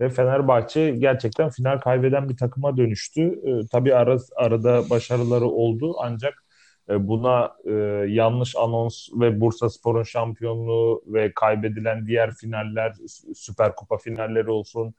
[0.00, 3.40] Ve Fenerbahçe gerçekten final kaybeden bir takıma dönüştü.
[3.46, 6.44] Ee, tabii ara, arada başarıları oldu ancak
[6.90, 7.72] e, buna e,
[8.08, 12.94] yanlış anons ve Bursaspor'un şampiyonluğu ve kaybedilen diğer finaller,
[13.34, 14.94] Süper Kupa finalleri olsun,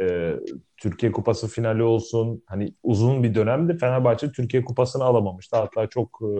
[0.00, 0.34] e,
[0.76, 2.42] Türkiye Kupası finali olsun.
[2.46, 5.56] Hani uzun bir dönemde Fenerbahçe Türkiye Kupası'nı alamamıştı.
[5.56, 6.32] Hatta çok e,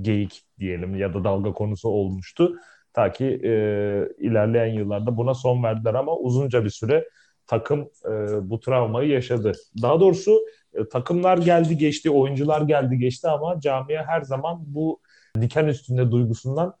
[0.00, 2.56] geyik diyelim ya da dalga konusu olmuştu.
[2.92, 3.50] Ta ki e,
[4.18, 7.08] ilerleyen yıllarda buna son verdiler ama uzunca bir süre
[7.46, 8.10] takım e,
[8.50, 9.52] bu travmayı yaşadı.
[9.82, 10.40] Daha doğrusu
[10.74, 15.00] e, takımlar geldi geçti, oyuncular geldi geçti ama camia her zaman bu
[15.40, 16.74] diken üstünde duygusundan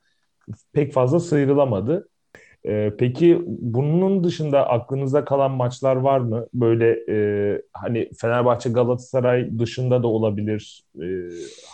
[0.72, 2.08] pek fazla sıyrılamadı.
[2.66, 6.46] E, peki bunun dışında aklınızda kalan maçlar var mı?
[6.54, 7.16] Böyle e,
[7.72, 11.06] hani Fenerbahçe Galatasaray dışında da olabilir e,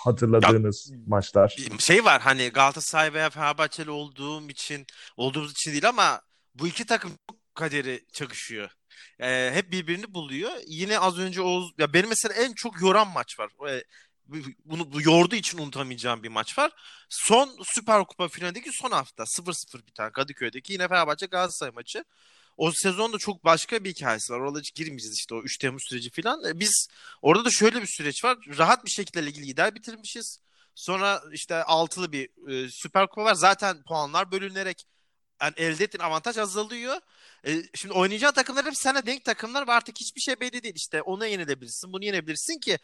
[0.05, 1.57] hatırladığınız ya, maçlar.
[1.79, 6.21] Şey var hani Galatasaray veya Fenerbahçeli olduğum için olduğumuz için değil ama
[6.55, 7.11] bu iki takım
[7.55, 8.71] kaderi çakışıyor.
[9.21, 10.51] E, hep birbirini buluyor.
[10.67, 13.71] Yine az önce Oğuz ya benim mesela en çok yoran maç var.
[13.71, 13.85] E,
[14.65, 16.73] bunu bu yorduğu için unutamayacağım bir maç var.
[17.09, 22.05] Son Süper Kupa finalindeki son hafta 0-0 biten Kadıköy'deki yine Fenerbahçe Galatasaray maçı.
[22.57, 24.41] O sezonda çok başka bir hikayesi var.
[24.41, 26.45] Orada hiç girmeyeceğiz işte o 3 Temmuz süreci falan.
[26.45, 26.89] E, biz
[27.23, 28.39] orada da şöyle bir süreç var.
[28.59, 30.41] Rahat bir şekilde ligi lider bitirmişiz.
[30.75, 33.35] Sonra işte altılı bir e, Süper Kupa var.
[33.35, 34.87] Zaten puanlar bölünerek
[35.43, 36.97] yani elde ettiğin avantaj azalıyor.
[37.47, 40.75] E, şimdi oynayacağın takımlar hep sana denk takımlar ve artık hiçbir şey belli değil.
[40.77, 42.79] İşte onu yenebilirsin, bunu yenebilirsin ki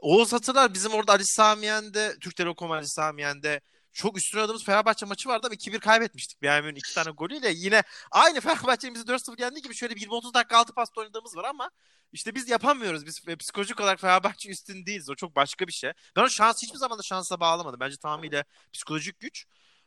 [0.00, 3.60] Oğuz hatırlar bizim orada Ali Samiyen'de, Türk Telekom Ali Samiyen'de
[3.92, 6.42] çok üstüne adımız Fenerbahçe maçı vardı ama 2-1 kaybetmiştik.
[6.42, 7.52] Beğenmenin iki tane golüyle.
[7.54, 11.44] Yine aynı Fenerbahçe'nin bizi 4-0 yendiği gibi şöyle bir 20-30 dakika altı pasta oynadığımız var
[11.44, 11.70] ama
[12.12, 13.06] işte biz yapamıyoruz.
[13.06, 15.10] Biz psikolojik olarak Fenerbahçe üstün değiliz.
[15.10, 15.92] O çok başka bir şey.
[16.16, 17.80] Ben o şans hiçbir zaman da şansa bağlamadım.
[17.80, 19.46] Bence tamamıyla psikolojik güç.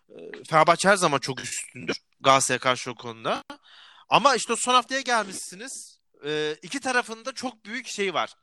[0.10, 1.98] Ee, Fenerbahçe her zaman çok üstündür.
[2.22, 3.44] Galatasaray'a karşı o konuda.
[4.10, 6.00] Ama işte son haftaya gelmişsiniz.
[6.26, 8.36] Ee, iki tarafında çok büyük şey var.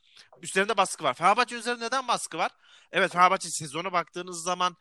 [0.43, 1.15] Üstlerinde baskı var.
[1.15, 2.51] Fenerbahçe üzerinde neden baskı var?
[2.93, 4.77] Evet Fenerbahçe sezona baktığınız zaman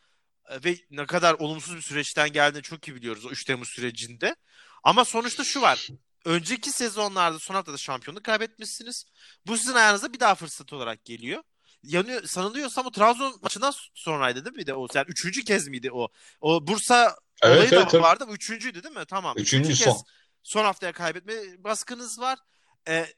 [0.49, 4.35] e, ve ne kadar olumsuz bir süreçten geldiğini çok iyi biliyoruz o 3 Temmuz sürecinde.
[4.83, 5.87] Ama sonuçta şu var.
[6.25, 9.05] Önceki sezonlarda son haftada şampiyonluk kaybetmişsiniz.
[9.47, 11.43] Bu sizin ayağınıza bir daha fırsat olarak geliyor.
[11.83, 14.59] Yanıyor, sanılıyorsam o Trabzon maçından sonraydı değil mi?
[14.59, 16.07] Bir de o yani üçüncü kez miydi o?
[16.41, 18.25] O Bursa evet, olayı evet, da vardı.
[18.29, 19.05] Üçüncüydü değil mi?
[19.05, 19.37] Tamam.
[19.37, 19.93] Üçüncü, üçüncü son.
[19.93, 20.03] Kez
[20.43, 22.39] son haftaya kaybetme baskınız var.
[22.87, 23.13] Ee,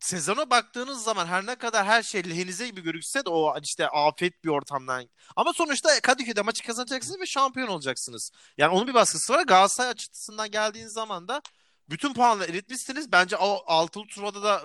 [0.00, 4.44] sezona baktığınız zaman her ne kadar her şey lehinize gibi görükse de o işte afet
[4.44, 5.08] bir ortamdan.
[5.36, 8.30] Ama sonuçta Kadıköy'de maçı kazanacaksınız ve şampiyon olacaksınız.
[8.58, 9.42] Yani onun bir baskısı var.
[9.42, 11.42] Galatasaray açısından geldiğiniz zaman da
[11.90, 13.12] bütün puanları eritmişsiniz.
[13.12, 14.62] Bence o altılı turnuvada da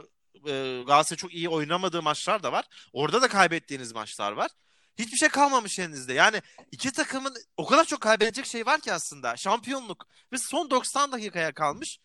[0.52, 2.66] e, Galatasaray çok iyi oynamadığı maçlar da var.
[2.94, 4.52] Orada da kaybettiğiniz maçlar var.
[4.98, 6.14] Hiçbir şey kalmamış elinizde.
[6.14, 9.38] Yani iki takımın o kadar çok kaybedecek şey var ki aslında.
[9.38, 12.00] Şampiyonluk ve son 90 dakikaya kalmış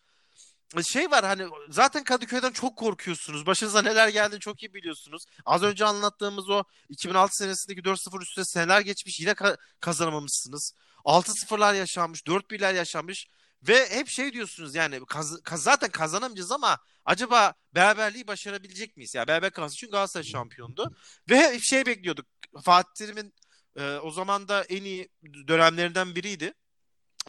[0.81, 3.45] şey var hani zaten Kadıköy'den çok korkuyorsunuz.
[3.45, 5.25] Başınıza neler geldiğini çok iyi biliyorsunuz.
[5.45, 10.73] Az önce anlattığımız o 2006 senesindeki 4-0 üstüne seneler geçmiş yine ka- kazanamamışsınız.
[11.05, 13.27] 6-0'lar yaşanmış, 4-1'ler yaşanmış
[13.67, 19.15] ve hep şey diyorsunuz yani kaz- kaz- zaten kazanamayacağız ama acaba beraberliği başarabilecek miyiz?
[19.15, 20.95] Ya yani beraber kalsın çünkü Galatasaray şampiyondu
[21.29, 22.25] ve hep şey bekliyorduk.
[22.63, 23.33] Fatih Terim'in
[23.75, 25.09] e, o zaman da en iyi
[25.47, 26.53] dönemlerinden biriydi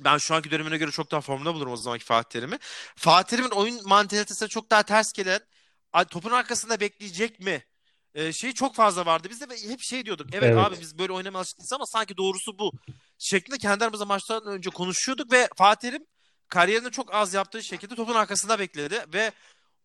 [0.01, 2.59] ben şu anki dönemine göre çok daha formda bulurum o zamanki Fatih Terim'i.
[2.97, 5.41] Fatih Terim'in oyun mantalitesine çok daha ters gelen
[6.11, 7.65] topun arkasında bekleyecek mi?
[8.15, 9.29] Ee, şey çok fazla vardı.
[9.31, 10.27] Biz de hep şey diyorduk.
[10.33, 10.59] Evet, evet.
[10.59, 12.73] abi biz böyle oynamaya alıştık ama sanki doğrusu bu.
[13.19, 16.07] Şeklinde kendi aramızda maçtan önce konuşuyorduk ve Fatih Terim
[16.49, 19.33] kariyerinde çok az yaptığı şekilde topun arkasında bekledi ve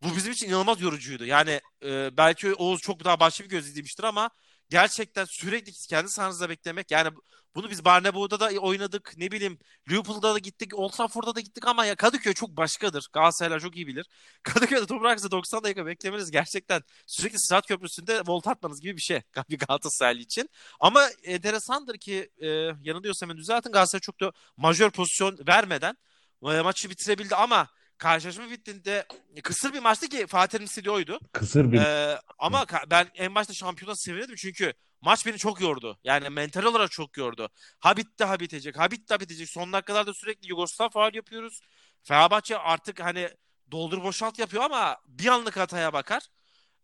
[0.04, 1.26] bu bizim için inanılmaz yorucuydu.
[1.26, 4.30] Yani e, belki Oğuz çok daha başka bir göz izlemiştir ama
[4.70, 7.10] gerçekten sürekli kendi sahanızda beklemek yani
[7.56, 11.86] bunu biz Barnabou'da da oynadık ne bileyim Liverpool'da da gittik Old Trafford'da da gittik ama
[11.86, 13.08] ya Kadıköy çok başkadır.
[13.14, 14.06] Galatasaraylar çok iyi bilir.
[14.44, 19.22] Kadıköy'de top bıraksa 90 dakika beklemeniz gerçekten sürekli Sırat Köprüsü'nde volt atmanız gibi bir şey
[19.50, 20.50] bir Galatasaraylı için.
[20.80, 22.48] Ama enteresandır ki e,
[22.82, 25.98] yanılıyorsam düzeltin Galatasaray çok da majör pozisyon vermeden
[26.44, 27.68] e, maçı bitirebildi ama
[28.00, 29.06] karşılaşma bittiğinde
[29.44, 31.20] kısır bir maçtı ki Fatih'in istediği oydu.
[31.34, 31.78] Kısır bir.
[31.82, 36.00] Ee, ama ben en başta şampiyona sevinirdim çünkü maç beni çok yordu.
[36.04, 37.50] Yani mental olarak çok yordu.
[37.80, 38.80] Ha bitti ha bitecek.
[38.80, 39.50] Ha bitti ha bitecek.
[39.50, 41.62] Son dakikalarda sürekli Yugoslav faal yapıyoruz.
[42.04, 43.30] Fenerbahçe artık hani
[43.72, 46.28] doldur boşalt yapıyor ama bir anlık hataya bakar.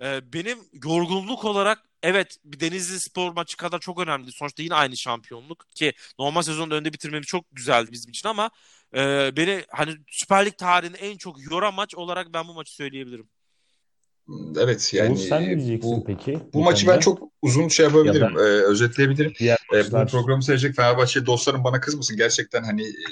[0.01, 4.31] Ee, benim yorgunluk olarak evet bir Denizli Spor maçı kadar çok önemli.
[4.31, 8.49] Sonuçta yine aynı şampiyonluk ki normal sezonda önde bitirmemiz çok güzeldi bizim için ama
[8.95, 13.29] e, beni hani Süper Lig tarihinde en çok yoran maç olarak ben bu maçı söyleyebilirim.
[14.60, 16.39] Evet yani Oğuz sen ne diyeceksin bu, peki?
[16.53, 19.34] bu maçı ben çok uzun şey yapabilirim, Ya da- e, özetleyebilirim.
[19.41, 22.17] E, maçlar bu programı seyredecek Fenerbahçe dostlarım bana kızmasın.
[22.17, 23.05] Gerçekten hani e,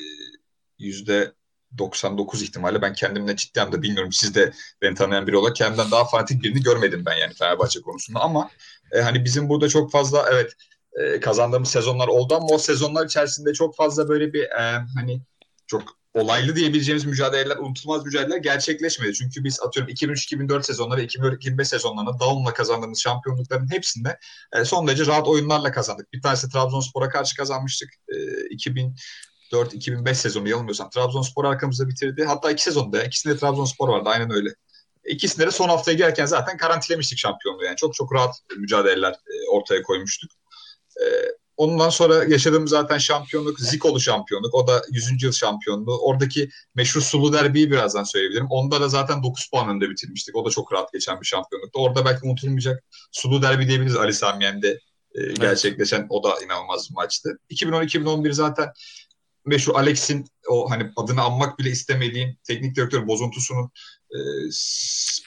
[0.80, 1.34] yüzde
[1.78, 4.12] 99 ihtimalle ben kendimle ciddi anlamda bilmiyorum.
[4.12, 8.20] Siz de beni tanıyan biri olarak kendimden daha fanatik birini görmedim ben yani Fenerbahçe konusunda.
[8.20, 8.50] Ama
[8.92, 10.54] e, hani bizim burada çok fazla evet
[10.94, 15.22] e, kazandığımız sezonlar oldu ama o sezonlar içerisinde çok fazla böyle bir e, hani
[15.68, 15.84] çok
[16.14, 19.14] olaylı diyebileceğimiz mücadeleler, unutulmaz mücadeleler gerçekleşmedi.
[19.14, 24.20] Çünkü biz atıyorum 2003-2004 sezonları, 2004-2005 sezonlarında Daum'la kazandığımız şampiyonlukların hepsinde
[24.54, 26.14] e, son derece rahat oyunlarla kazandık.
[26.14, 27.90] Bir tanesi Trabzonspor'a karşı kazanmıştık.
[28.10, 28.16] E,
[29.54, 32.26] 2004-2005 sezonu yanılmıyorsam Trabzonspor arkamızda bitirdi.
[32.26, 34.50] Hatta iki sezonda ikisinde Trabzonspor vardı aynen öyle.
[35.06, 37.76] İkisinde de son haftaya girerken zaten garantilemiştik şampiyonluğu yani.
[37.76, 40.32] Çok çok rahat mücadeleler e, ortaya koymuştuk.
[41.02, 41.06] E,
[41.58, 44.56] ondan sonra yaşadığımız zaten şampiyonluk Zikolu şampiyonluk.
[44.56, 45.24] O da 100.
[45.24, 46.00] yıl şampiyonluğu.
[46.02, 48.48] Oradaki meşhur Sulu Derbi'yi birazdan söyleyebilirim.
[48.50, 50.36] Onda da zaten 9 puan önde bitirmiştik.
[50.36, 51.80] O da çok rahat geçen bir şampiyonluktu.
[51.80, 54.80] Orada belki unutulmayacak Sulu Derbi diyebiliriz Ali Sami Yen'de
[55.16, 56.08] e, gerçekleşen.
[56.10, 57.40] O da inanılmaz bir maçtı.
[57.50, 58.70] 2010-2011 zaten
[59.46, 63.72] meşhur Alex'in o hani adını anmak bile istemediğim teknik direktör bozuntusunun
[64.12, 64.18] e,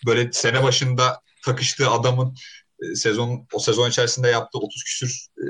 [0.07, 2.35] böyle sene başında takıştığı adamın
[2.83, 5.45] e, sezon o sezon içerisinde yaptığı 30 küsür e,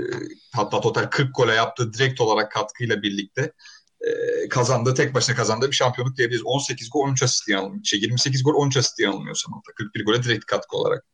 [0.53, 3.53] hatta total 40 gole yaptığı direkt olarak katkıyla birlikte
[4.01, 6.45] e, kazandığı tek başına kazandığı bir şampiyonluk diyebiliriz.
[6.45, 7.85] 18 gol 13 asist yanılmıyor.
[7.85, 9.75] Şey, 28 gol 13 asist yanılmıyorsam orada.
[9.77, 11.05] 41 gole direkt katkı olarak.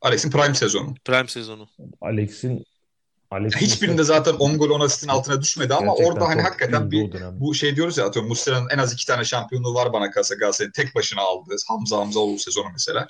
[0.00, 0.94] Alex'in prime sezonu.
[1.04, 1.68] Prime sezonu.
[2.00, 2.64] Alex'in
[3.30, 7.12] Alex'in Hiçbirinde zaten 10 gol 10 asistin altına düşmedi ama Gerçekten orada hani hakikaten bir
[7.32, 10.72] bu şey diyoruz ya atıyorum Muslera'nın en az iki tane şampiyonluğu var bana kalsa Galatasaray'ın
[10.72, 13.08] tek başına aldığı Hamza Hamzaoğlu sezonu mesela.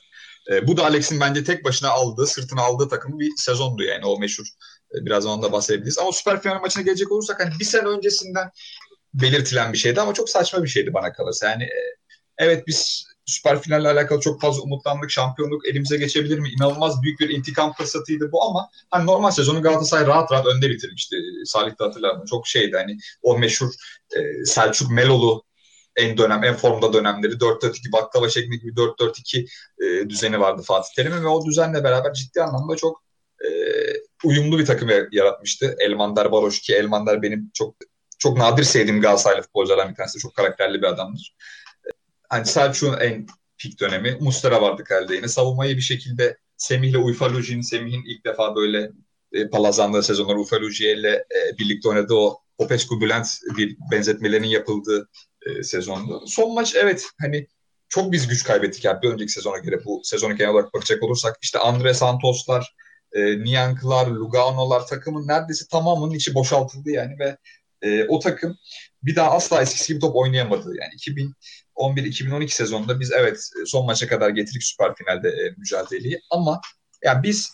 [0.50, 4.18] E, bu da Alex'in bence tek başına aldığı, sırtına aldığı takımı bir sezondu yani o
[4.18, 4.46] meşhur.
[4.94, 5.98] E, birazdan ondan bahsedebiliriz.
[5.98, 8.50] Ama Süper Final maçına gelecek olursak hani bir sene öncesinden
[9.14, 11.50] belirtilen bir şeydi ama çok saçma bir şeydi bana kalırsa.
[11.50, 11.96] Yani e,
[12.38, 15.10] evet biz Süper Final'le alakalı çok fazla umutlandık.
[15.10, 16.48] Şampiyonluk elimize geçebilir mi?
[16.48, 21.16] İnanılmaz büyük bir intikam fırsatıydı bu ama hani normal sezonu Galatasaray rahat rahat önde bitirmişti.
[21.44, 22.24] Salih de hatırlar mı?
[22.30, 23.70] Çok şeydi hani o meşhur
[24.16, 25.44] e, Selçuk Melolu
[25.96, 29.46] en dönem, en formda dönemleri 4-4-2 baklava şeklindeki bir 4-4-2
[29.80, 33.02] e, düzeni vardı Fatih Terim'in ve o düzenle beraber ciddi anlamda çok
[33.44, 33.48] e,
[34.24, 35.76] uyumlu bir takım yaratmıştı.
[35.80, 37.74] Elmander Baroş ki Elmander benim çok
[38.18, 40.18] çok nadir sevdiğim Galatasaraylı futbolculardan bir tanesi.
[40.18, 41.34] Çok karakterli bir adamdır.
[42.28, 43.26] Hani Selçuk'un en
[43.58, 44.16] pik dönemi.
[44.20, 45.28] Mustara vardı kalede yine.
[45.28, 48.90] Savunmayı bir şekilde Semih'le Uyfaluji'nin, Semih'in ilk defa böyle
[49.32, 55.08] e, palazlandığı sezonlar Uyfaluji ile e, birlikte oynadığı o Popescu Bülent bir benzetmelerinin yapıldığı
[55.46, 56.24] e, sezondu.
[56.26, 57.46] Son maç evet hani
[57.88, 61.36] çok biz güç kaybettik yani bir önceki sezona göre bu sezonu genel olarak bakacak olursak
[61.42, 62.74] işte Andre Santoslar,
[63.12, 67.36] e, Niyankılar, Lugano'lar takımın neredeyse tamamının içi boşaltıldı yani ve
[67.82, 68.56] e, o takım
[69.02, 70.72] bir daha asla eskisi gibi top oynayamadı.
[70.80, 71.22] Yani
[71.76, 76.60] 2011-2012 sezonunda biz evet son maça kadar getirdik süper finalde e, mücadeleyi ama
[77.02, 77.52] yani biz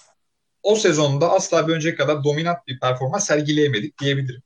[0.62, 4.42] o sezonda asla bir önceki kadar dominant bir performans sergileyemedik diyebilirim.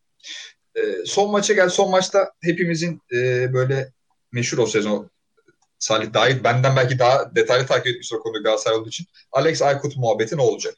[0.75, 3.93] E, son maça gel son maçta hepimizin e, böyle
[4.33, 5.11] meşhur o sezon
[5.79, 9.97] Salih dahil benden belki daha detaylı takip etmiş o konuyu Galatasaray olduğu için Alex Aykut
[9.97, 10.75] muhabbeti ne olacak?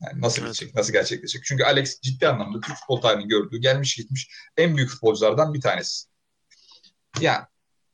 [0.00, 0.54] Yani nasıl Evet.
[0.54, 1.44] gidecek, nasıl gerçekleşecek?
[1.44, 6.08] Çünkü Alex ciddi anlamda Türk futbol tarihinin gördüğü, gelmiş gitmiş en büyük futbolculardan bir tanesi.
[7.20, 7.44] Yani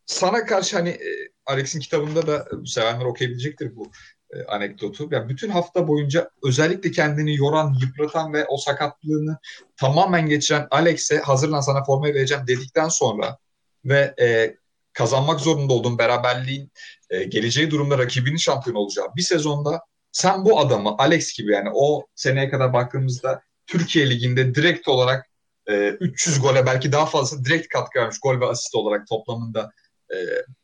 [0.06, 3.90] sana karşı hani e, Alex'in kitabında da sevenler okuyabilecektir bu
[4.30, 5.08] e, anekdotu.
[5.10, 9.38] Yani bütün hafta boyunca özellikle kendini yoran, yıpratan ve o sakatlığını
[9.76, 13.38] tamamen geçiren Alex'e hazırlan sana formayı vereceğim dedikten sonra
[13.84, 14.56] ve e,
[14.92, 16.72] kazanmak zorunda olduğun beraberliğin
[17.10, 19.80] e, geleceği durumda rakibinin şampiyon olacağı bir sezonda
[20.14, 25.26] sen bu adamı Alex gibi yani o seneye kadar baktığımızda Türkiye Ligi'nde direkt olarak
[25.66, 29.70] e, 300 gole belki daha fazla direkt katkı vermiş gol ve asist olarak toplamında
[30.10, 30.16] e,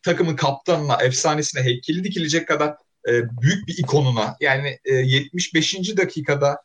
[0.02, 2.74] takımın kaptanına, efsanesine heykeli dikilecek kadar
[3.08, 3.12] e,
[3.42, 5.96] büyük bir ikonuna yani e, 75.
[5.96, 6.62] dakikada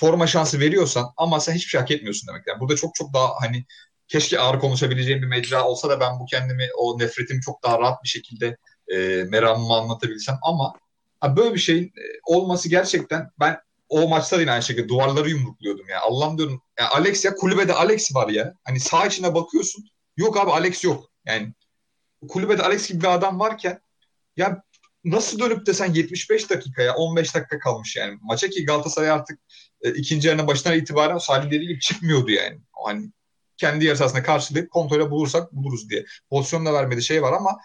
[0.00, 2.46] forma şansı veriyorsan ama sen hiçbir şey hak etmiyorsun demek.
[2.46, 3.64] Yani burada çok çok daha hani
[4.08, 8.04] keşke ağır konuşabileceğim bir mecra olsa da ben bu kendimi o nefretimi çok daha rahat
[8.04, 8.56] bir şekilde
[8.92, 8.96] e,
[9.28, 10.74] meramımı anlatabilsem ama
[11.20, 13.58] ha, böyle bir şeyin e, olması gerçekten ben
[13.88, 16.00] o maçta yine aynı şekilde duvarları yumrukluyordum ya.
[16.00, 18.54] Allah'ım diyorum ya Alex ya kulübede Alex var ya.
[18.64, 19.84] Hani sağ içine bakıyorsun.
[20.16, 21.10] Yok abi Alex yok.
[21.26, 21.52] Yani
[22.28, 23.80] kulübede Alex gibi bir adam varken
[24.36, 24.62] ya
[25.04, 28.18] nasıl dönüp de sen 75 dakikaya 15 dakika kalmış yani.
[28.22, 29.40] Maça ki Galatasaray artık
[29.82, 32.58] e, ikinci yarının başından itibaren Salih dediği gibi çıkmıyordu yani.
[32.84, 33.12] Hani
[33.56, 36.04] kendi yarı sahasında karşılayıp kontrole bulursak buluruz diye.
[36.30, 37.58] Pozisyon da vermedi şey var ama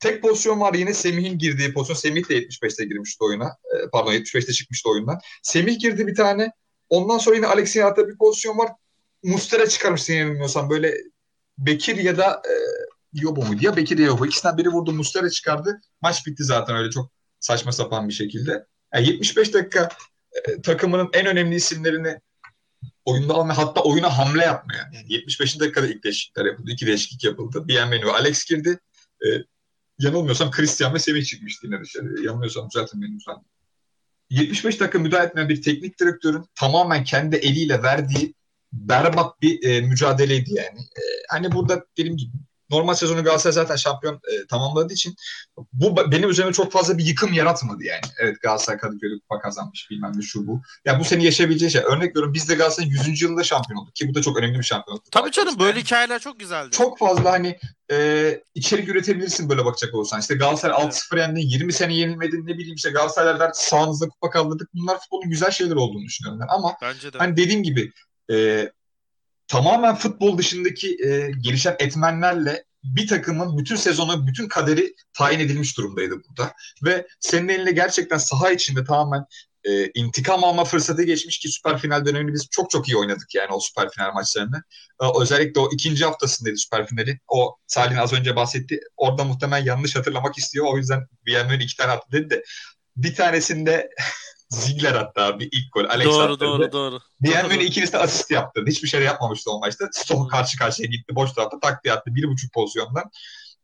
[0.00, 1.96] tek pozisyon var yine Semih'in girdiği pozisyon.
[1.96, 3.44] Semih de 75'te girmişti oyuna.
[3.46, 5.20] E, pardon 75'te çıkmıştı oyundan.
[5.42, 6.52] Semih girdi bir tane.
[6.88, 8.72] Ondan sonra yine Alex'in attığı bir pozisyon var.
[9.22, 10.70] Mustera çıkarmış yanılmıyorsam.
[10.70, 10.94] Böyle
[11.58, 12.54] Bekir ya da e,
[13.12, 13.64] Yobo muydu?
[13.64, 14.26] Ya Bekir ya Yobo.
[14.26, 14.92] İkisinden biri vurdu.
[14.92, 15.80] Mustera çıkardı.
[16.02, 18.66] Maç bitti zaten öyle çok saçma sapan bir şekilde.
[18.94, 19.88] Yani 75 dakika
[20.32, 22.20] e, takımının en önemli isimlerini
[23.04, 24.90] oyunda almaya hatta oyuna hamle yapmaya.
[24.94, 25.60] Yani 75.
[25.60, 26.70] dakikada ilk değişiklikler yapıldı.
[26.70, 27.68] İki değişiklik yapıldı.
[27.68, 28.78] Bienvenu ve Alex girdi.
[29.26, 29.26] E,
[29.98, 32.22] yanılmıyorsam Christian ve Semih çıkmıştı yine dışarı.
[32.22, 33.36] Yanılmıyorsam zaten benim lütfen.
[34.30, 38.34] 75 dakika müdahale etmeyen bir teknik direktörün tamamen kendi eliyle verdiği
[38.72, 40.80] berbat bir e, mücadeleydi yani.
[40.80, 42.32] E, hani burada dediğim gibi
[42.70, 45.14] normal sezonu Galatasaray zaten şampiyon e, tamamladığı için
[45.72, 48.00] bu benim üzerime çok fazla bir yıkım yaratmadı yani.
[48.20, 50.62] Evet Galatasaray Kadıköy'de kupa kazanmış bilmem ne şu bu.
[50.84, 51.82] Ya bu seni yaşayabileceği şey.
[51.82, 53.22] Örnek veriyorum biz de Galatasaray'ın 100.
[53.22, 55.10] yılında şampiyon olduk ki bu da çok önemli bir şampiyonluk.
[55.10, 56.70] Tabii canım böyle hikayeler çok güzeldi.
[56.70, 57.58] Çok fazla hani
[57.90, 60.20] e, içerik üretebilirsin böyle bakacak olursan.
[60.20, 60.94] İşte Galatasaray evet.
[60.94, 64.68] 6-0 yendi, 20 sene yenilmedin ne bileyim işte Galatasaray'dan sağınızda kupa kaldırdık.
[64.74, 66.54] Bunlar futbolun güzel şeyler olduğunu düşünüyorum ben.
[66.54, 67.18] Ama Bence de.
[67.18, 67.92] hani dediğim gibi
[68.30, 68.68] e,
[69.48, 76.14] tamamen futbol dışındaki e, gelişen etmenlerle bir takımın bütün sezonu, bütün kaderi tayin edilmiş durumdaydı
[76.28, 76.52] burada.
[76.84, 79.24] Ve senin eline gerçekten saha içinde tamamen
[79.64, 83.52] e, intikam alma fırsatı geçmiş ki süper final dönemini biz çok çok iyi oynadık yani
[83.52, 84.62] o süper final maçlarını.
[85.02, 87.20] E, özellikle o ikinci haftasındaydı süper finali.
[87.28, 88.80] O Salih'in az önce bahsetti.
[88.96, 90.66] Orada muhtemelen yanlış hatırlamak istiyor.
[90.72, 92.44] O yüzden bir iki tane attı dedi de
[92.96, 93.90] bir tanesinde
[94.48, 95.84] Ziegler hatta bir ilk gol.
[95.84, 96.40] Alex doğru, attırdı.
[96.44, 97.00] doğru doğru.
[97.22, 98.64] Diğer böyle ikilisi de asist yaptı.
[98.66, 99.88] Hiçbir şey yapmamıştı o maçta.
[99.92, 101.14] Stoh karşı karşıya gitti.
[101.14, 102.14] Boş tarafta tak diye attı.
[102.14, 103.10] Bir buçuk pozisyondan.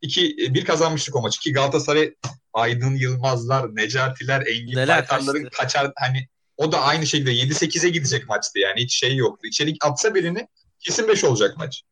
[0.00, 2.14] İki, bir kazanmıştık o maçı ki Galatasaray
[2.52, 8.80] Aydın Yılmazlar, Necatiler, Engin Baytarların kaçar hani o da aynı şekilde 7-8'e gidecek maçtı yani
[8.80, 9.46] hiç şey yoktu.
[9.46, 10.48] İçeri atsa birini
[10.80, 11.82] kesin 5 olacak maç.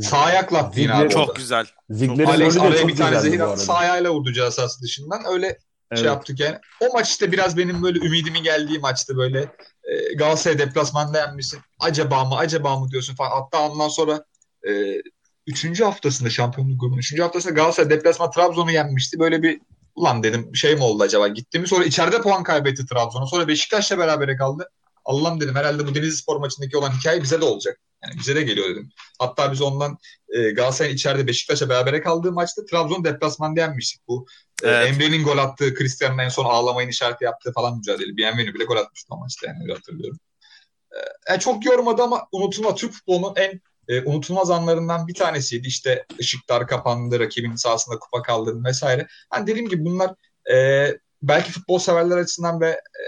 [0.00, 1.32] Sağ ayakla abi Çok orada.
[1.32, 1.66] güzel.
[1.90, 3.60] Ziegler'in Alex araya bir tane zehir attı.
[3.60, 5.22] Sağ ayağıyla vurdu cihaz dışından.
[5.26, 5.58] Öyle
[5.90, 5.98] evet.
[5.98, 6.58] şey yaptık yani.
[6.80, 9.40] O maç işte biraz benim böyle ümidimin geldiği maçtı böyle.
[9.84, 11.60] E, Galatasaray deplasmanda yenmişsin.
[11.80, 13.30] Acaba mı acaba mı diyorsun falan.
[13.30, 14.24] Hatta ondan sonra
[14.68, 15.02] e,
[15.46, 19.18] üçüncü haftasında şampiyonluk grubunun üçüncü haftasında Galatasaray deplasman Trabzon'u yenmişti.
[19.18, 19.60] Böyle bir
[19.94, 21.68] ulan dedim şey mi oldu acaba gitti mi?
[21.68, 23.26] Sonra içeride puan kaybetti Trabzon'a.
[23.26, 24.70] Sonra Beşiktaş'la berabere kaldı.
[25.08, 27.80] Allah'ım dedim herhalde bu Denizli Spor maçındaki olan hikaye bize de olacak.
[28.04, 28.90] Yani bize de geliyor dedim.
[29.18, 29.98] Hatta biz ondan
[30.28, 34.08] e, Galatasaray'ın içeride Beşiktaş'a beraber kaldığı maçta Trabzon deplasmanda yenmiştik.
[34.08, 34.26] Bu
[34.62, 34.88] e, evet.
[34.88, 38.16] Emre'nin gol attığı, Cristiano'nun en son ağlamayın işareti yaptığı falan mücadele.
[38.16, 40.18] Bienvenu bile gol atmıştı o maçta yani öyle hatırlıyorum.
[40.92, 40.96] E,
[41.28, 45.68] yani çok yormadı ama unutulma Türk futbolunun en e, unutulmaz anlarından bir tanesiydi.
[45.68, 49.06] İşte ışıklar kapandı, rakibin sahasında kupa kaldırdı vesaire.
[49.30, 50.10] Hani dediğim gibi bunlar
[50.52, 50.88] e,
[51.22, 53.04] belki futbol severler açısından ve e,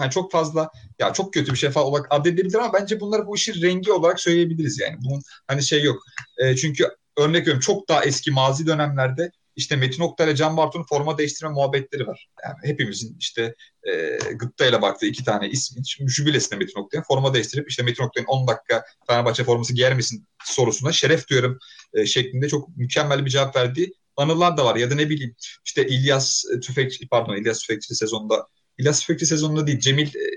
[0.00, 3.36] yani çok fazla ya çok kötü bir şey falan olarak addedebilir ama bence bunları bu
[3.36, 4.96] işin rengi olarak söyleyebiliriz yani.
[5.04, 6.02] Bunun hani şey yok.
[6.38, 10.84] E, çünkü örnek veriyorum çok daha eski mazi dönemlerde işte Metin Oktay ile Can Bartu'nun
[10.84, 12.28] forma değiştirme muhabbetleri var.
[12.44, 13.54] Yani hepimizin işte
[13.92, 18.26] e, gıpta ile baktığı iki tane ismin jübilesinde Metin Oktay'ın forma değiştirip işte Metin Oktay'ın
[18.26, 21.58] 10 dakika Fenerbahçe forması giyer misin sorusuna şeref duyarım
[21.94, 24.76] e, şeklinde çok mükemmel bir cevap verdiği anılar da var.
[24.76, 25.34] Ya da ne bileyim
[25.64, 28.46] işte İlyas Tüfek pardon İlyas Tüfekçi sezonda
[28.78, 30.30] İlyas Tüfekçi sezonunda değil Cemil e,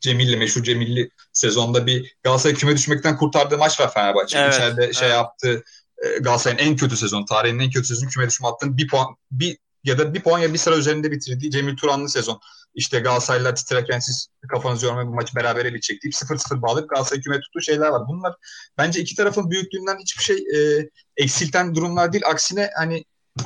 [0.00, 4.38] Cemilli meşhur Cemilli sezonda bir Galatasaray küme düşmekten kurtardığı maç var Fenerbahçe.
[4.38, 4.94] Evet, İçeride evet.
[4.94, 5.64] şey yaptı.
[6.04, 9.58] E, Galatasaray'ın en kötü sezon, tarihin en kötü sezonu küme düşme attığını bir puan bir
[9.84, 12.40] ya da bir puan ya bir sıra üzerinde bitirdiği Cemil Turanlı sezon.
[12.74, 17.40] İşte Galatasaraylılar titrerken siz kafanızı yormayın bu maçı berabere bitecek deyip 0-0 bağlayıp Galatasaray küme
[17.40, 18.02] tuttuğu şeyler var.
[18.08, 18.34] Bunlar
[18.78, 22.24] bence iki tarafın büyüklüğünden hiçbir şey e, eksilten durumlar değil.
[22.26, 23.04] Aksine hani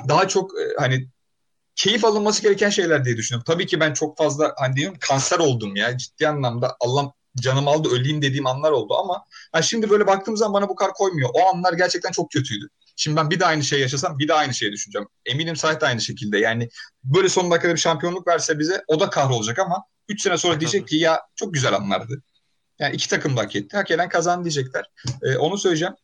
[0.08, 1.08] daha çok e, hani
[1.76, 3.44] keyif alınması gereken şeyler diye düşünüyorum.
[3.46, 7.88] Tabii ki ben çok fazla hani diyorum kanser oldum ya ciddi anlamda Allah canım aldı
[7.88, 9.24] öleyim dediğim anlar oldu ama
[9.54, 11.30] yani şimdi böyle baktığım zaman bana bu kar koymuyor.
[11.32, 12.68] O anlar gerçekten çok kötüydü.
[12.96, 15.08] Şimdi ben bir de aynı şey yaşasam bir de aynı şeyi düşüneceğim.
[15.26, 16.38] Eminim Sait aynı şekilde.
[16.38, 16.68] Yani
[17.04, 20.88] böyle son dakikada bir şampiyonluk verse bize o da kahrolacak ama 3 sene sonra diyecek
[20.88, 22.22] ki ya çok güzel anlardı.
[22.78, 23.76] Yani iki takım da hak etti.
[23.76, 24.84] Hak eden kazan diyecekler.
[25.22, 25.94] Ee, onu söyleyeceğim.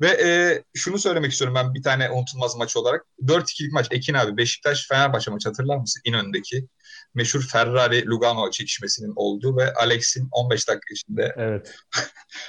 [0.00, 3.06] Ve e, şunu söylemek istiyorum ben bir tane unutulmaz maç olarak.
[3.22, 6.02] 4-2'lik maç Ekin abi Beşiktaş-Fenerbahçe maçı hatırlar mısın?
[6.04, 6.66] İnönü'ndeki
[7.14, 11.74] meşhur Ferrari-Lugano çekişmesinin olduğu ve Alex'in 15 dakika içinde evet.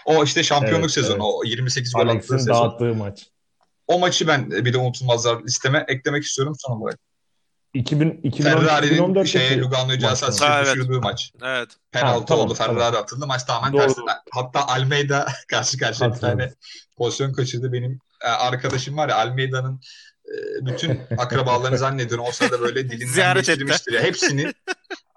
[0.05, 1.33] o işte şampiyonluk evet, sezonu evet.
[1.35, 2.53] o 28 gol attığı sezon.
[2.53, 3.27] dağıttığı maç.
[3.87, 6.99] O maçı ben bir de unutulmazlar listeme eklemek istiyorum son olarak.
[7.77, 11.03] 2000, 2010, Ferrari'nin şeye Lugano'yu düşürdüğü evet.
[11.03, 11.33] maç.
[11.43, 11.69] Evet.
[11.91, 12.53] Penaltı ha, tamam, oldu.
[12.53, 13.03] Ferrari tamam.
[13.03, 13.27] atıldı.
[13.27, 13.81] Maç tamamen Doğru.
[13.81, 14.11] tersine.
[14.31, 16.53] Hatta Almeida karşı karşıya bir tane
[16.97, 17.73] pozisyon kaçırdı.
[17.73, 19.81] Benim e, arkadaşım var ya Almeida'nın
[20.25, 23.93] e, bütün akrabalarını zannediyorum o sırada böyle dilinden Ziyaret geçirmiştir.
[23.93, 24.03] Ya.
[24.03, 24.53] Hepsini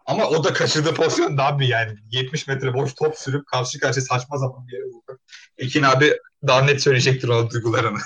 [0.06, 4.04] ama o da kaçırdığı pozisyon daha bir yani 70 metre boş top sürüp karşı karşıya
[4.04, 5.20] saçma sapan bir yere vurup.
[5.58, 7.98] Ekin abi daha net söyleyecektir o duygularını.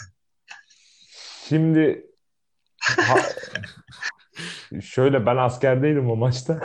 [1.49, 2.07] Şimdi
[2.81, 3.17] ha,
[4.83, 6.61] şöyle ben askerdeydim o maçta.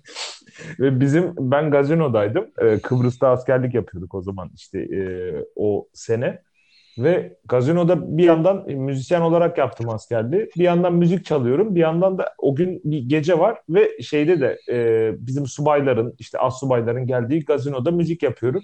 [0.80, 2.46] Ve bizim ben gazinodaydım.
[2.58, 5.00] Ee, Kıbrıs'ta askerlik yapıyorduk o zaman işte e,
[5.56, 6.42] o sene.
[6.98, 10.50] Ve gazinoda bir yandan müzisyen olarak yaptım askerliği.
[10.58, 11.74] Bir yandan müzik çalıyorum.
[11.74, 16.38] Bir yandan da o gün bir gece var ve şeyde de e, bizim subayların işte
[16.38, 18.62] az subayların geldiği gazinoda müzik yapıyorum.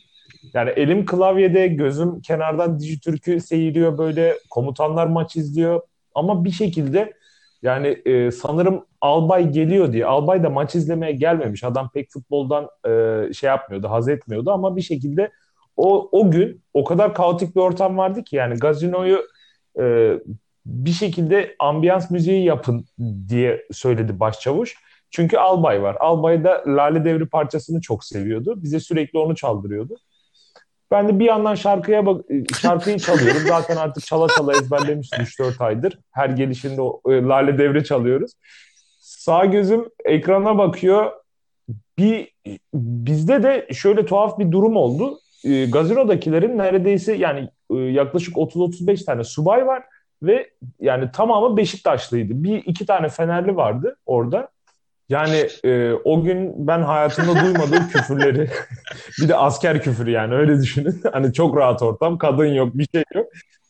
[0.55, 4.34] Yani elim klavyede, gözüm kenardan Dijitürk'ü seyiriyor böyle.
[4.51, 5.80] Komutanlar maç izliyor.
[6.14, 7.12] Ama bir şekilde
[7.62, 10.07] yani e, sanırım Albay geliyor diye.
[10.07, 11.64] Albay da maç izlemeye gelmemiş.
[11.64, 15.30] Adam pek futboldan e, şey yapmıyordu, haz etmiyordu ama bir şekilde
[15.76, 19.22] o, o gün o kadar kaotik bir ortam vardı ki yani gazinoyu
[19.80, 20.12] e,
[20.66, 22.86] bir şekilde ambiyans müziği yapın
[23.28, 24.74] diye söyledi başçavuş.
[25.11, 25.96] Çünkü Albay var.
[26.00, 28.62] Albay da Lale Devri parçasını çok seviyordu.
[28.62, 29.96] Bize sürekli onu çaldırıyordu.
[30.91, 32.24] Ben de bir yandan şarkıya bak
[32.61, 33.43] şarkıyı çalıyorum.
[33.49, 35.99] Zaten artık çala çala ezberlemiştim 3-4 aydır.
[36.12, 38.32] Her gelişinde o, e, Lale Devri çalıyoruz.
[39.01, 41.12] Sağ gözüm ekrana bakıyor.
[41.99, 42.32] Bir
[42.74, 49.24] bizde de şöyle tuhaf bir durum oldu e, gazinodakilerin neredeyse yani e, yaklaşık 30-35 tane
[49.24, 49.82] subay var
[50.22, 52.45] ve yani tamamı Beşiktaşlıydı.
[52.45, 54.49] Bir iki tane Fenerli vardı orada.
[55.09, 58.50] Yani e, o gün ben hayatımda duymadığım küfürleri
[59.20, 61.02] bir de asker küfürü yani öyle düşünün.
[61.12, 63.26] Hani çok rahat ortam, kadın yok, bir şey yok.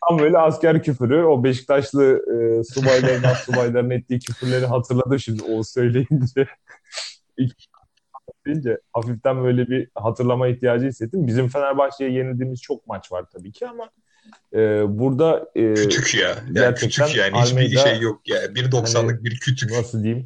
[0.08, 6.46] Tam böyle asker küfürü, o Beşiktaşlı e, subayların, subayların ettiği küfürleri hatırladım şimdi o söyleyince
[8.46, 11.26] deyince hafiften böyle bir hatırlama ihtiyacı hissettim.
[11.26, 13.90] Bizim Fenerbahçe'ye yenildiğimiz çok maç var tabii ki ama
[14.54, 14.58] e,
[14.98, 16.36] burada e, kütük ya.
[16.52, 18.44] Yani kütük yani Almeida, hiçbir şey yok ya.
[18.44, 19.70] 1.90'lık hani, bir kütük.
[19.70, 20.24] Nasıl diyeyim?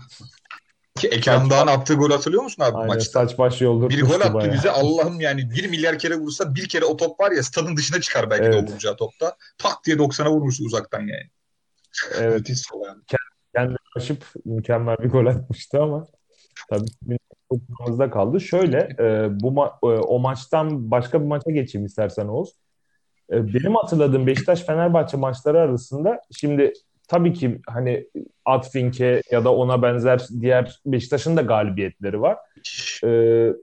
[1.01, 3.11] Ki Ekrem Dağ'ın attığı gol hatırlıyor musun abi Aynen, maçta?
[3.11, 4.53] saç baş yoldurmuştu Bir gol attı bayağı.
[4.55, 8.01] bize Allah'ım yani bir milyar kere vursa bir kere o top var ya stadın dışına
[8.01, 8.55] çıkar belki evet.
[8.55, 9.37] de o vuracağı topta.
[9.59, 11.31] Tak diye 90'a vurmuştu uzaktan yani.
[12.19, 12.39] Evet.
[12.39, 12.63] Müthiş
[13.55, 16.07] Kendi aşıp mükemmel bir gol atmıştı ama
[16.71, 17.19] tabii
[17.51, 18.41] aklımızda kaldı.
[18.41, 22.55] Şöyle e, bu ma- e, o maçtan başka bir maça geçeyim istersen Oğuz.
[23.33, 26.73] E, benim hatırladığım Beşiktaş-Fenerbahçe maçları arasında şimdi
[27.11, 28.07] tabii ki hani
[28.45, 32.39] Atfink'e ya da ona benzer diğer Beşiktaş'ın da galibiyetleri var.
[33.05, 33.09] E,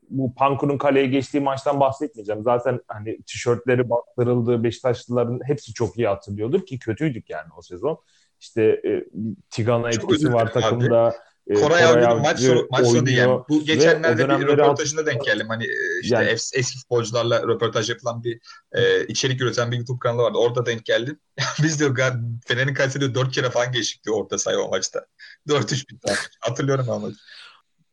[0.09, 2.43] bu Pankur'un kaleye geçtiği maçtan bahsetmeyeceğim.
[2.43, 7.97] Zaten hani tişörtleri bastırıldığı Beşiktaşlıların hepsi çok iyi hatırlıyordur ki kötüydük yani o sezon.
[8.39, 9.05] İşte e,
[9.49, 11.01] Tigana etkisi var takımda.
[11.01, 11.15] Abi.
[11.47, 13.29] Koray, Koray abi maç sonu, maç sonu diyeyim.
[13.49, 15.47] Bu geçenlerde bir röportajında denk geldim.
[15.49, 15.65] Hani
[16.01, 18.39] işte yani, eski futbolcularla röportaj yapılan bir
[18.71, 20.37] e, içerik üreten bir YouTube kanalı vardı.
[20.37, 21.19] Orada denk geldim.
[21.63, 21.97] Biz diyor
[22.47, 25.05] Fener'in kalesi 4 kere falan geçtik diyor orta sayı o maçta.
[25.49, 26.13] 4-3 bitti.
[26.39, 27.07] Hatırlıyorum ama.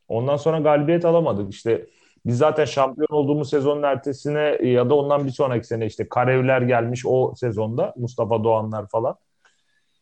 [0.07, 1.53] Ondan sonra galibiyet alamadık.
[1.53, 1.85] İşte
[2.25, 7.03] biz zaten şampiyon olduğumuz sezonun ertesine ya da ondan bir sonraki sene işte Karevler gelmiş
[7.05, 7.93] o sezonda.
[7.97, 9.15] Mustafa Doğanlar falan.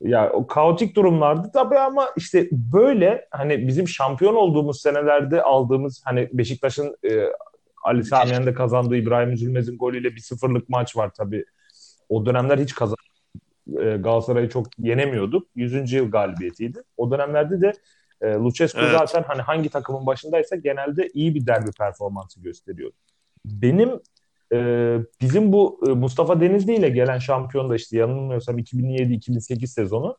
[0.04, 6.30] Ya o kaotik durumlardı tabii ama işte böyle hani bizim şampiyon olduğumuz senelerde aldığımız hani
[6.34, 7.26] Beşiktaş'ın e,
[7.84, 11.46] Ali Samiyen'de de kazandığı İbrahim Üzülmez'in golüyle bir sıfırlık maç var tabii.
[12.10, 12.98] O dönemler hiç kazan
[13.68, 15.48] e, Galatasaray'ı çok yenemiyorduk.
[15.56, 15.92] 100.
[15.92, 16.84] yıl galibiyetiydi.
[16.98, 17.74] O dönemlerde de
[18.22, 18.92] e, Lucescu evet.
[18.92, 22.96] zaten hani hangi takımın başındaysa genelde iyi bir derbi performansı gösteriyordu.
[23.46, 24.00] Benim
[24.54, 30.18] ee, bizim bu e, Mustafa Denizli ile gelen şampiyon da işte yanılmıyorsam 2007-2008 sezonu.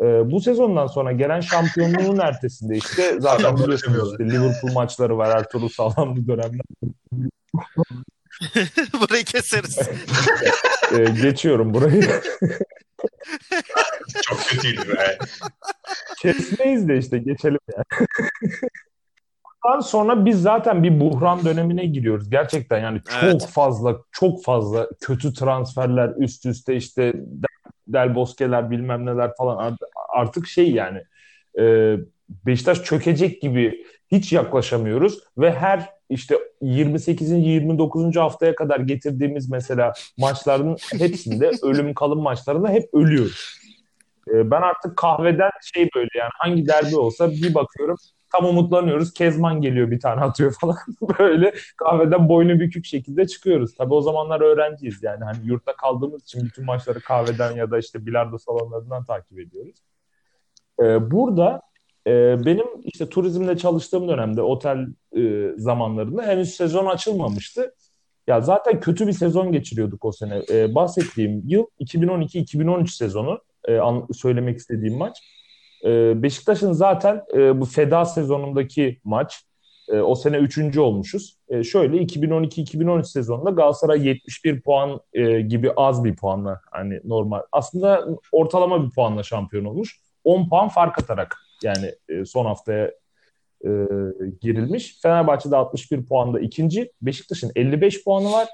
[0.00, 5.68] Ee, bu sezondan sonra gelen şampiyonluğun ertesinde işte zaten biliyorsunuz işte Liverpool maçları var Ertuğrul
[5.68, 6.62] Sağlam bu dönemde.
[9.00, 9.78] burayı keseriz.
[10.92, 12.22] ee, geçiyorum burayı.
[14.22, 15.18] Çok kötüydü be.
[16.22, 18.06] Kesmeyiz de işte geçelim yani.
[19.64, 22.30] Ondan sonra biz zaten bir buhran dönemine giriyoruz.
[22.30, 23.46] Gerçekten yani çok evet.
[23.46, 27.12] fazla çok fazla kötü transferler üst üste işte
[27.88, 29.76] Del Bosque'ler bilmem neler falan
[30.14, 31.02] artık şey yani
[31.58, 31.96] e,
[32.46, 37.30] Beşiktaş çökecek gibi hiç yaklaşamıyoruz ve her işte 28.
[37.30, 38.16] 29.
[38.16, 43.58] haftaya kadar getirdiğimiz mesela maçların hepsinde ölüm kalım maçlarında hep ölüyoruz.
[44.28, 47.96] E, ben artık kahveden şey böyle yani hangi derbi olsa bir bakıyorum
[48.34, 49.12] tam umutlanıyoruz.
[49.12, 50.76] Kezman geliyor bir tane atıyor falan.
[51.18, 53.74] Böyle kahveden boynu bükük şekilde çıkıyoruz.
[53.74, 55.24] Tabii o zamanlar öğrenciyiz yani.
[55.24, 59.76] Hani yurtta kaldığımız için bütün maçları kahveden ya da işte bilardo salonlarından takip ediyoruz.
[60.82, 61.62] Ee, burada
[62.06, 67.74] e, benim işte turizmde çalıştığım dönemde otel e, zamanlarında henüz sezon açılmamıştı.
[68.26, 70.42] Ya zaten kötü bir sezon geçiriyorduk o sene.
[70.50, 73.40] Ee, bahsettiğim yıl 2012-2013 sezonu.
[73.68, 75.18] e, an, söylemek istediğim maç.
[75.84, 79.44] E, Beşiktaş'ın zaten e, bu feda sezonundaki maç
[79.88, 81.38] e, o sene üçüncü olmuşuz.
[81.48, 85.00] E, şöyle 2012-2013 sezonunda Galatasaray 71 puan
[85.48, 87.40] gibi az bir puanla hani normal.
[87.52, 90.00] Aslında ortalama bir puanla şampiyon olmuş.
[90.24, 91.94] 10 puan fark atarak yani
[92.26, 92.90] son haftaya
[93.64, 93.70] e,
[94.40, 94.98] girilmiş.
[95.02, 96.92] Fenerbahçe'de 61 puanda ikinci.
[97.02, 98.48] Beşiktaş'ın 55 puanı var.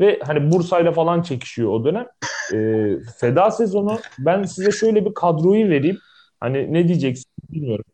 [0.00, 2.06] Ve hani Bursa'yla falan çekişiyor o dönem.
[2.54, 2.88] E,
[3.20, 5.98] feda sezonu ben size şöyle bir kadroyu vereyim.
[6.40, 7.84] Hani ne diyeceksin bilmiyorum.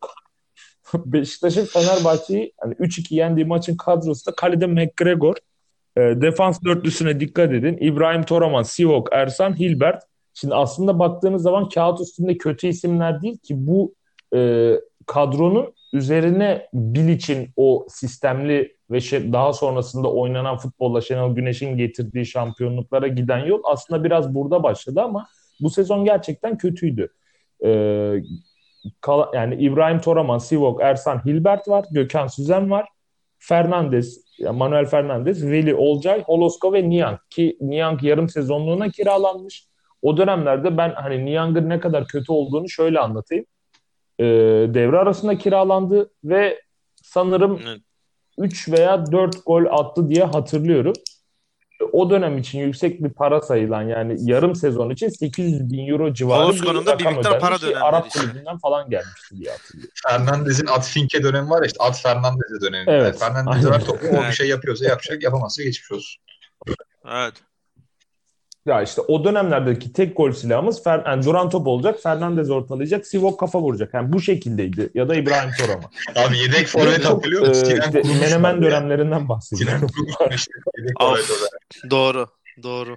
[1.05, 5.35] Beşiktaş'ın Fenerbahçe'yi hani 3-2 yendiği maçın kadrosu da kalede McGregor.
[5.97, 7.77] E, defans dörtlüsüne dikkat edin.
[7.81, 10.03] İbrahim Toraman, Sivok, Ersan, Hilbert.
[10.33, 13.93] Şimdi aslında baktığınız zaman kağıt üstünde kötü isimler değil ki bu
[14.35, 14.71] e,
[15.05, 23.07] kadronun üzerine Bilic'in o sistemli ve şey, daha sonrasında oynanan futbolla Şenol Güneş'in getirdiği şampiyonluklara
[23.07, 25.27] giden yol aslında biraz burada başladı ama
[25.59, 27.09] bu sezon gerçekten kötüydü.
[27.65, 28.21] Ee,
[29.33, 32.89] yani İbrahim Toraman, Sivok, Ersan, Hilbert var, Gökhan Süzen var,
[33.39, 34.23] Fernandez,
[34.53, 39.67] Manuel Fernandez, Veli Olcay, Holosko ve Niang ki Niang yarım sezonluğuna kiralanmış.
[40.01, 43.45] O dönemlerde ben hani Niang'ın ne kadar kötü olduğunu şöyle anlatayım.
[44.19, 44.25] Ee,
[44.73, 46.61] devre arasında kiralandı ve
[47.03, 47.81] sanırım evet.
[48.37, 50.93] 3 veya 4 gol attı diye hatırlıyorum.
[51.91, 56.43] O dönem için yüksek bir para sayılan yani yarım sezon için 800 bin euro civarı
[56.43, 57.41] Holosko'nun bir rakam ödenmiş.
[57.41, 59.93] para dönemleri Arap kulübünden falan gelmişti diye hatırlıyorum.
[60.07, 62.91] Fernandez'in Ad Finke dönemi var ya işte Ad Fernandez'e dönemi.
[62.91, 63.03] Evet.
[63.03, 66.23] Yani Fernandez var topu o bir şey yapıyorsa yapacak yapamazsa geçmiş olsun.
[67.11, 67.33] Evet.
[68.65, 71.99] Ya işte o dönemlerdeki tek gol silahımız Fer yani duran top olacak.
[72.03, 73.07] Fernandez ortalayacak.
[73.07, 73.93] Sivok kafa vuracak.
[73.93, 74.89] Yani bu şekildeydi.
[74.93, 75.89] Ya da İbrahim Torama.
[76.15, 77.65] Abi yedek forvet hatırlıyor musun?
[77.65, 79.89] E, işte Menemen dönemlerinden bahsediyorum.
[81.89, 82.27] Doğru.
[82.63, 82.95] Doğru.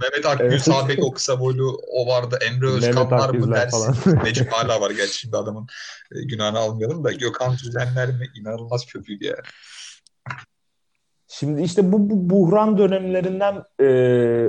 [0.00, 0.62] Mehmet Akgül evet.
[0.62, 2.38] sağ bek o kısa boylu o vardı.
[2.40, 4.18] Emre Özkan var mı dersin.
[4.24, 5.66] Necip hala var gerçi şimdi adamın
[6.14, 9.36] e, günahını almayalım da Gökhan Düzenler mi inanılmaz kötüydü yani.
[11.38, 13.86] Şimdi işte bu, bu buhran dönemlerinden e,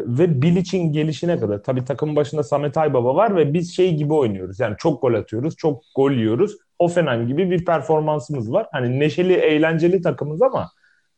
[0.06, 4.60] ve Bilic'in gelişine kadar tabii takım başında Samet Aybaba var ve biz şey gibi oynuyoruz.
[4.60, 6.58] Yani çok gol atıyoruz, çok gol yiyoruz.
[6.82, 8.68] Hoffenheim gibi bir performansımız var.
[8.72, 10.70] Hani neşeli, eğlenceli takımız ama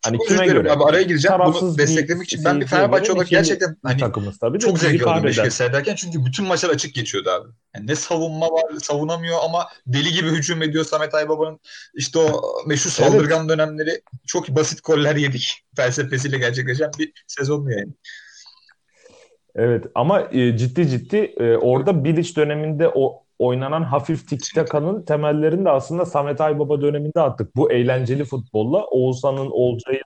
[0.08, 0.72] Hani Çok göre?
[0.72, 1.40] Abi araya gireceğim.
[1.46, 5.54] Bunu desteklemek için ben bir Fenerbahçe olarak gerçekten hani takımız tabii çok zevk aldım Beşiktaş
[5.54, 7.50] seyrederken çünkü bütün maçlar açık geçiyordu abi.
[7.76, 11.60] Yani ne savunma var, savunamıyor ama deli gibi hücum ediyor Samet Aybaba'nın
[11.94, 13.50] işte o meşhur saldırgan evet.
[13.50, 15.64] dönemleri çok basit goller yedik.
[15.76, 17.94] Felsefesiyle gerçekleşen bir sezonlu yani.
[19.56, 25.70] Evet ama e, ciddi ciddi e, orada Bilic döneminde o oynanan hafif tiki-taka'nın temellerini de
[25.70, 27.56] aslında Samet Aybaba döneminde attık.
[27.56, 30.04] Bu eğlenceli futbolla Oğuzhan'ın, Olcay'ın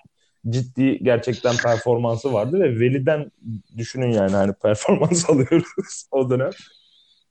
[0.50, 3.32] ciddi gerçekten performansı vardı ve Veli'den
[3.78, 6.50] düşünün yani hani performans alıyoruz o dönem.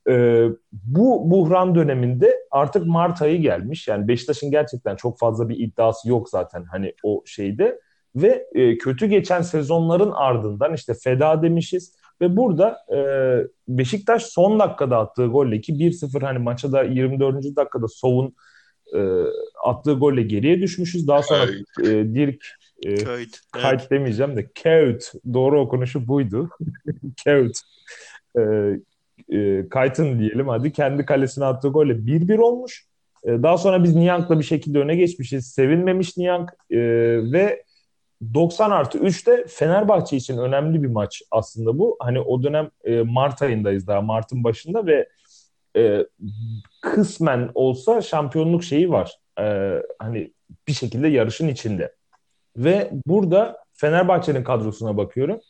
[0.09, 3.89] Ee, bu buhran döneminde artık Mart ayı gelmiş.
[3.89, 7.81] Yani Beşiktaş'ın gerçekten çok fazla bir iddiası yok zaten hani o şeyde.
[8.17, 12.99] Ve e, kötü geçen sezonların ardından işte feda demişiz ve burada e,
[13.69, 17.57] Beşiktaş son dakikada attığı golle ki 1-0 hani maça da 24.
[17.57, 18.35] dakikada Sov'un
[18.95, 19.01] e,
[19.65, 21.09] attığı golle geriye düşmüşüz.
[21.09, 21.45] Daha sonra
[21.83, 22.45] e, Dirk
[22.87, 23.91] e, Kayıt, evet.
[23.91, 26.51] demeyeceğim de Keut doğru okunuşu buydu.
[27.25, 27.57] Keut.
[28.39, 28.43] E,
[29.37, 32.87] e, Kaytın diyelim hadi kendi kalesine attığı golle 1-1 olmuş.
[33.25, 35.47] E, daha sonra biz Niyank'la bir şekilde öne geçmişiz.
[35.47, 36.79] Sevinmemiş Niyank e,
[37.33, 37.65] ve
[38.35, 41.97] 90 artı 3'te Fenerbahçe için önemli bir maç aslında bu.
[42.01, 45.09] Hani o dönem e, Mart ayındayız daha Mart'ın başında ve
[45.77, 46.07] e,
[46.83, 49.19] kısmen olsa şampiyonluk şeyi var.
[49.41, 50.33] E, hani
[50.69, 51.95] bir şekilde yarışın içinde.
[52.57, 55.41] Ve burada Fenerbahçe'nin kadrosuna bakıyorum.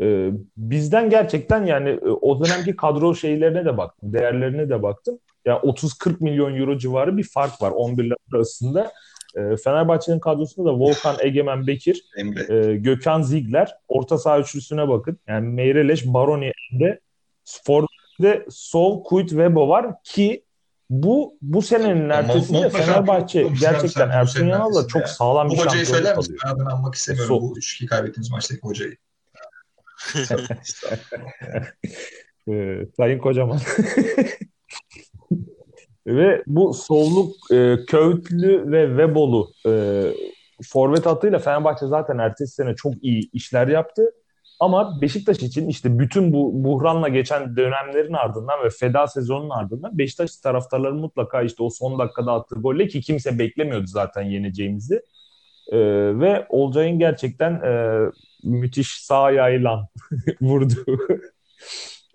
[0.00, 5.18] E, bizden gerçekten yani e, o dönemki kadro şeylerine de baktım, değerlerine de baktım.
[5.44, 8.92] Yani 30-40 milyon euro civarı bir fark var 11'ler arasında.
[9.36, 12.04] E, Fenerbahçe'nin kadrosunda da Volkan Egemen Bekir,
[12.48, 15.18] e, Gökhan Ziegler, orta saha üçlüsüne bakın.
[15.28, 17.00] Yani Meyreleş, Baroni, Emre,
[17.44, 20.44] Forvet'de Sol, Kuyt, Vebo var ki
[20.90, 25.86] bu bu senenin ertesinde Fenerbahçe gerçekten Ersun Yanal'la çok sağlam bir şampiyonluk alıyor.
[25.86, 26.36] Bu hocayı söyler misin?
[26.44, 28.96] Ben adını anmak istemiyorum so bu 3-2 kaybettiğimiz maçtaki hocayı.
[32.48, 33.60] ee, Sayın Kocaman.
[36.16, 40.02] Ve bu solluk e, Köğütlü ve Vebolu e,
[40.62, 44.10] forvet hattıyla Fenerbahçe zaten ertesi sene çok iyi işler yaptı.
[44.60, 50.36] Ama Beşiktaş için işte bütün bu buhranla geçen dönemlerin ardından ve feda sezonunun ardından Beşiktaş
[50.36, 55.02] taraftarları mutlaka işte o son dakikada attığı golle ki kimse beklemiyordu zaten yeneceğimizi.
[55.72, 55.78] Ee,
[56.20, 58.00] ve Olcay'ın gerçekten e,
[58.42, 59.88] müthiş sağ ayağıyla
[60.40, 60.98] vurduğu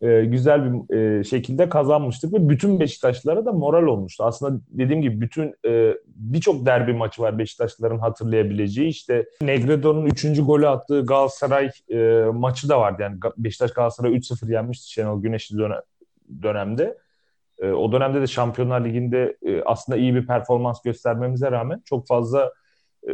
[0.02, 4.24] e, güzel bir e, şekilde kazanmıştık ve bütün Beşiktaşlılara da moral olmuştu.
[4.24, 8.88] Aslında dediğim gibi bütün e, birçok derbi maçı var Beşiktaşlıların hatırlayabileceği.
[8.88, 10.26] İşte Negredo'nun 3.
[10.46, 13.02] golü attığı Galatasaray e, maçı da vardı.
[13.02, 15.82] Yani Beşiktaş Galatasaray 3-0 yenmişti Şenol Güneşli dönem,
[16.42, 16.98] dönemde.
[17.60, 22.54] E, o dönemde de Şampiyonlar Ligi'nde e, aslında iyi bir performans göstermemize rağmen çok fazla
[23.10, 23.12] e,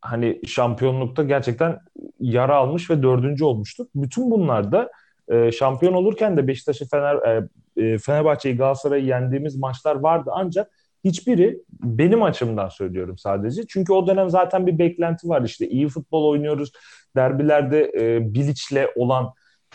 [0.00, 1.78] hani şampiyonlukta gerçekten
[2.20, 3.90] yara almış ve dördüncü olmuştuk.
[3.94, 4.90] Bütün bunlarda
[5.28, 10.70] e, şampiyon olurken de Beşiktaş'ı Fener, e, e, Fenerbahçe'yi Galatasaray'ı yendiğimiz maçlar vardı ancak
[11.04, 13.66] hiçbiri benim açımdan söylüyorum sadece.
[13.68, 16.72] Çünkü o dönem zaten bir beklenti var işte iyi futbol oynuyoruz.
[17.16, 19.32] Derbilerde e, Bilic'le olan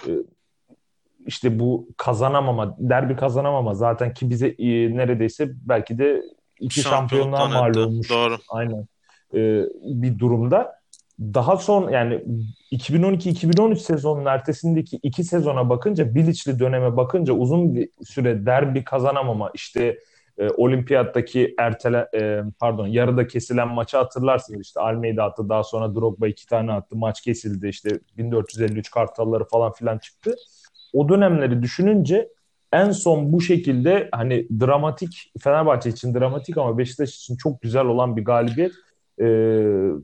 [0.07, 0.11] e,
[1.25, 6.21] işte bu kazanamama, derbi kazanamama zaten ki bize e, neredeyse belki de
[6.59, 8.09] iki şampiyonluğa mal olmuş.
[8.09, 8.37] Doğru.
[8.49, 8.87] Aynen.
[9.33, 10.80] E, bir durumda
[11.21, 12.23] daha son yani
[12.71, 19.97] 2012-2013 sezonun ertesindeki iki sezona bakınca Bilic'li döneme bakınca uzun bir süre derbi kazanamama işte
[20.37, 26.27] e, olimpiyattaki ertele e, pardon yarıda kesilen maçı hatırlarsınız işte Almeida attı daha sonra Drogba
[26.27, 30.35] iki tane attı maç kesildi işte 1453 kartalları falan filan çıktı.
[30.93, 32.29] O dönemleri düşününce
[32.73, 38.17] en son bu şekilde hani dramatik Fenerbahçe için dramatik ama Beşiktaş için çok güzel olan
[38.17, 38.71] bir galibiyet
[39.21, 39.27] e,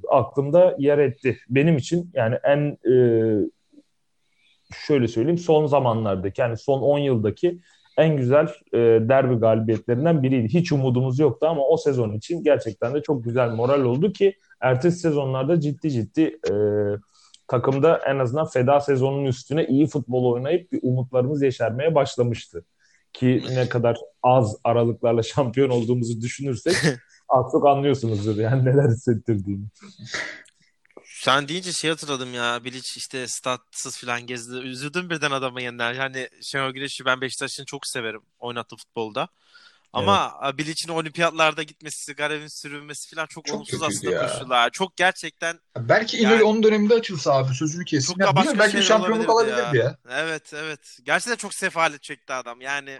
[0.09, 1.37] aklımda yer etti.
[1.49, 2.95] Benim için yani en e,
[4.87, 7.59] şöyle söyleyeyim son zamanlardaki yani son 10 yıldaki
[7.97, 8.77] en güzel e,
[9.09, 10.53] derbi galibiyetlerinden biriydi.
[10.53, 14.99] Hiç umudumuz yoktu ama o sezon için gerçekten de çok güzel moral oldu ki ertesi
[14.99, 16.53] sezonlarda ciddi ciddi e,
[17.47, 22.65] takımda en azından feda sezonunun üstüne iyi futbol oynayıp bir umutlarımız yeşermeye başlamıştı.
[23.13, 26.73] Ki ne kadar az aralıklarla şampiyon olduğumuzu düşünürsek
[27.29, 29.65] az çok anlıyorsunuzdur yani neler hissettirdiğini.
[31.05, 32.63] Sen deyince şey hatırladım ya.
[32.63, 34.55] Bilic işte statsız falan gezdi.
[34.55, 35.93] Üzüldüm birden adama yeniden.
[35.93, 39.27] Yani Şenol Güneş'i ben Beşiktaş'ın çok severim oynattığı futbolda.
[39.93, 40.57] Ama evet.
[40.57, 44.27] Bilic'in olimpiyatlarda gitmesi, Garev'in sürünmesi falan çok, çok olumsuz aslında ya.
[44.27, 44.69] koşullar.
[44.69, 45.59] Çok gerçekten...
[45.77, 48.13] Belki İnönü yani, onun döneminde açılsa abi sözünü kesin.
[48.13, 49.83] Çok ya, başka belki şampiyonluk alabilirdi ya.
[49.83, 49.97] ya.
[50.09, 50.97] Evet evet.
[51.03, 52.61] Gerçekten çok sefalet çekti adam.
[52.61, 52.99] Yani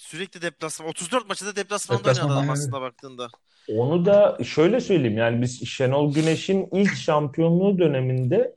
[0.00, 0.88] sürekli deplasman.
[0.88, 3.28] 34 maçta deplasmanda oynadı adam aslında baktığında.
[3.68, 8.54] Onu da şöyle söyleyeyim yani biz Şenol Güneş'in ilk şampiyonluğu döneminde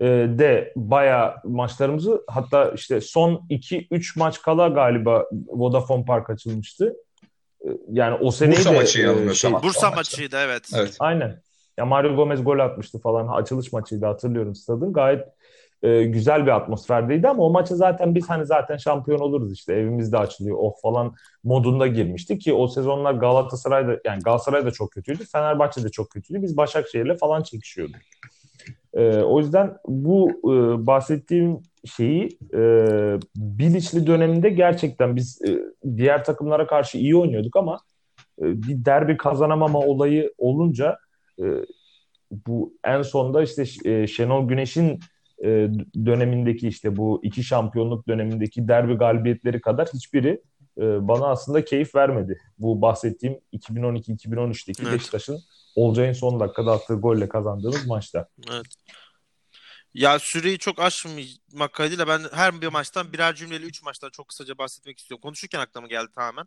[0.00, 0.06] e,
[0.38, 6.96] de baya maçlarımızı hatta işte son 2-3 maç kala galiba Vodafone Park açılmıştı.
[7.64, 10.70] E, yani o seneyi Bursa de maçı e, şey, Bursa maçıydı evet.
[10.74, 10.96] evet.
[10.98, 11.42] Aynen.
[11.78, 13.28] Ya Mario Gomez gol atmıştı falan.
[13.28, 14.92] Açılış maçıydı hatırlıyorum stadın.
[14.92, 15.24] Gayet
[15.82, 20.18] e, güzel bir atmosferdeydi ama o maçı zaten biz hani zaten şampiyon oluruz işte evimizde
[20.18, 21.14] açılıyor oh falan
[21.44, 26.42] modunda girmişti ki o sezonlar Galatasaray'da yani Galatasaray da çok kötüydü Fenerbahçe de çok kötüydü
[26.42, 27.96] biz Başakşehir'le falan çekişiyorduk.
[28.94, 31.62] E, o yüzden bu e, bahsettiğim
[31.96, 32.60] şeyi e,
[33.36, 35.58] Bilic'li döneminde gerçekten biz e,
[35.96, 37.78] diğer takımlara karşı iyi oynuyorduk ama
[38.42, 40.98] e, bir derbi kazanamama olayı olunca
[41.38, 41.44] e,
[42.30, 45.00] bu en sonda işte e, Şenol Güneş'in
[45.44, 45.48] e,
[46.06, 50.42] dönemindeki işte bu iki şampiyonluk dönemindeki derbi galibiyetleri kadar hiçbiri
[50.78, 52.40] e, bana aslında keyif vermedi.
[52.58, 54.92] Bu bahsettiğim 2012-2013'teki evet.
[54.92, 55.40] Beşiktaş'ın
[55.76, 58.28] Olcay'ın son dakikada attığı golle kazandığımız maçta.
[58.50, 58.66] Evet.
[59.94, 64.58] Ya süreyi çok aşmamak kaydıyla ben her bir maçtan birer cümleyle üç maçtan çok kısaca
[64.58, 65.22] bahsetmek istiyorum.
[65.22, 66.46] Konuşurken aklıma geldi tamamen.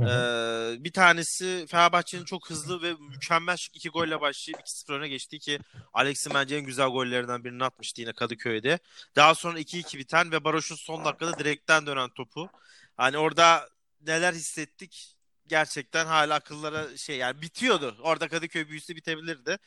[0.00, 5.58] Ee, bir tanesi Fenerbahçe'nin çok hızlı ve mükemmel iki golle başlayıp 2-0 öne geçti ki
[5.92, 8.78] Alex'in bence en güzel gollerinden birini atmıştı yine Kadıköy'de.
[9.16, 12.50] Daha sonra 2-2 biten ve Baroş'un son dakikada direkten dönen topu.
[12.96, 13.68] Hani orada
[14.06, 17.96] neler hissettik gerçekten hala akıllara şey yani bitiyordu.
[18.02, 19.58] Orada Kadıköy büyüsü bitebilirdi.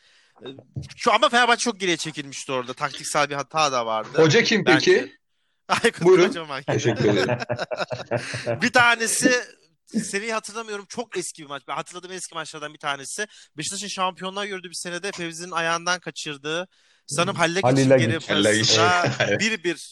[0.95, 2.73] Şu ama Fenerbahçe çok geriye çekilmişti orada.
[2.73, 4.09] Taktiksel bir hata da vardı.
[4.15, 4.91] Hoca kim Belki...
[4.91, 5.21] peki?
[5.84, 6.27] Aykut Buyurun.
[6.27, 6.63] Kocaman.
[6.63, 7.38] Teşekkür ederim.
[8.61, 9.43] bir tanesi
[9.99, 10.85] seneyi hatırlamıyorum.
[10.89, 11.63] Çok eski bir maç.
[11.67, 13.27] Ben hatırladığım eski maçlardan bir tanesi.
[13.57, 16.67] Beşiktaş'ın şampiyonlar gördüğü bir senede Fevzi'nin ayağından kaçırdığı
[17.07, 19.03] Sanırım Halle geçin geri pasında
[19.39, 19.91] bir bir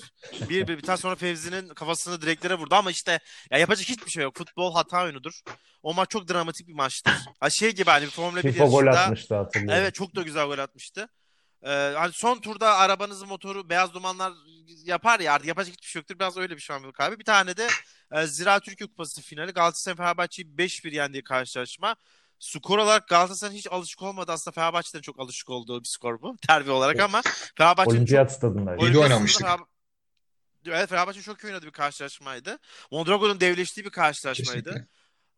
[0.49, 3.19] bir bir biter sonra Fevzi'nin kafasını direklere vurdu ama işte
[3.51, 4.37] ya yapacak hiçbir şey yok.
[4.37, 5.41] Futbol hata oyunudur.
[5.83, 7.13] O maç çok dramatik bir maçtır.
[7.39, 8.65] Ha şey gibi hani Formula 1 yarışında.
[8.65, 9.81] gol atmıştı hatırlıyorum.
[9.81, 11.09] Evet çok da güzel gol atmıştı.
[11.63, 14.33] Ee, hani son turda arabanızın motoru beyaz dumanlar
[14.83, 16.19] yapar ya artık yapacak hiçbir şey yoktur.
[16.19, 17.19] Biraz öyle bir şampiyonluk abi.
[17.19, 17.67] Bir tane de
[18.11, 21.95] e, Zira Türkiye Kupası finali Galatasaray Fenerbahçe'yi 5-1 yendiği karşılaşma.
[22.39, 24.31] Skor olarak Galatasaray'ın hiç alışık olmadı.
[24.31, 26.37] Aslında Fenerbahçe'den çok alışık olduğu bir skor bu.
[26.47, 27.21] Terbi olarak ama
[27.57, 28.37] Fenerbahçe'nin Olimpiyat çok...
[28.37, 28.75] stadında.
[28.75, 29.41] İyi oynamıştık.
[29.41, 29.69] Fenerbahçe...
[30.67, 32.59] Evet Fenerbahçe çok iyi oynadı bir karşılaşmaydı.
[32.91, 34.87] Mondragon'un devleştiği bir karşılaşmaydı.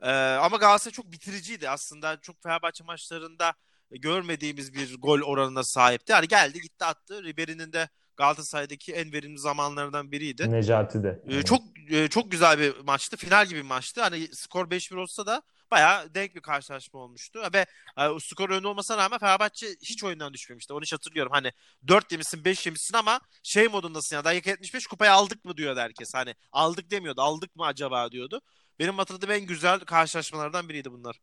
[0.01, 1.69] Ee, ama Galatasaray çok bitiriciydi.
[1.69, 3.53] Aslında çok Fenerbahçe maçlarında
[3.97, 6.11] görmediğimiz bir gol oranına sahipti.
[6.11, 7.23] Yani geldi gitti attı.
[7.23, 10.51] Ribery'nin de Galatasaray'daki en verimli zamanlarından biriydi.
[10.51, 11.21] Necati de.
[11.27, 13.17] Ee, çok e, çok güzel bir maçtı.
[13.17, 14.01] Final gibi bir maçtı.
[14.01, 17.41] Hani skor 5-1 olsa da bayağı denk bir karşılaşma olmuştu.
[17.53, 17.65] Ve
[17.97, 20.73] e, skor önü olmasına rağmen Fenerbahçe hiç oyundan düşmemişti.
[20.73, 21.31] Onu hiç hatırlıyorum.
[21.31, 21.51] Hani
[21.87, 26.13] 4 yemişsin 5 yemişsin ama şey modundasın ya dakika 75 kupayı aldık mı diyordu herkes.
[26.13, 27.21] Hani aldık demiyordu.
[27.21, 28.41] Aldık mı acaba diyordu.
[28.79, 31.19] Benim hatırladığım en güzel karşılaşmalardan biriydi bunlar.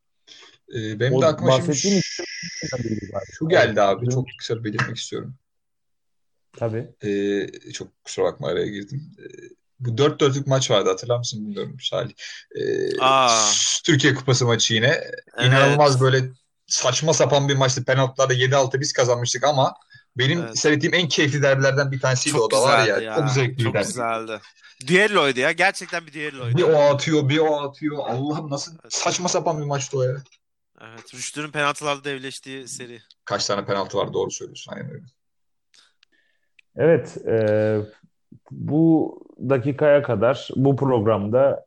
[0.75, 2.23] Ee, benim o de aklıma şimdi şu,
[3.31, 4.09] şu geldi abi.
[4.09, 5.35] Çok kısa belirtmek istiyorum.
[6.57, 6.87] Tabii.
[7.03, 9.11] Ee, çok kusura bakma araya girdim.
[9.19, 9.23] Ee,
[9.79, 12.13] bu dört dörtlük maç vardı hatırlar mısın bilmiyorum Salih.
[12.55, 12.89] Ee,
[13.85, 14.87] Türkiye Kupası maçı yine.
[14.87, 15.47] Evet.
[15.47, 16.29] İnanılmaz böyle
[16.67, 17.85] saçma sapan bir maçtı.
[17.85, 19.73] Penaltılarda 7-6 biz kazanmıştık ama
[20.17, 20.59] benim evet.
[20.59, 22.97] seyrettiğim en keyifli derbilerden bir tanesiydi çok o da var ya.
[22.97, 23.15] ya.
[23.15, 24.39] Çok zevkli Çok güzeldi.
[24.87, 25.51] Düelloydu ya.
[25.51, 26.57] Gerçekten bir düelloydu.
[26.57, 27.97] Bir o atıyor, bir o atıyor.
[27.97, 28.93] Allah'ım nasıl evet.
[28.93, 30.23] saçma sapan bir maçtı o ya.
[30.81, 31.13] Evet.
[31.13, 32.99] Rüştü'nün penaltılarda devleştiği seri.
[33.25, 34.73] Kaç tane penaltı var doğru söylüyorsun.
[34.73, 35.05] Aynen öyle.
[36.75, 37.17] Evet.
[37.27, 37.77] E,
[38.51, 39.15] bu
[39.49, 41.65] dakikaya kadar bu programda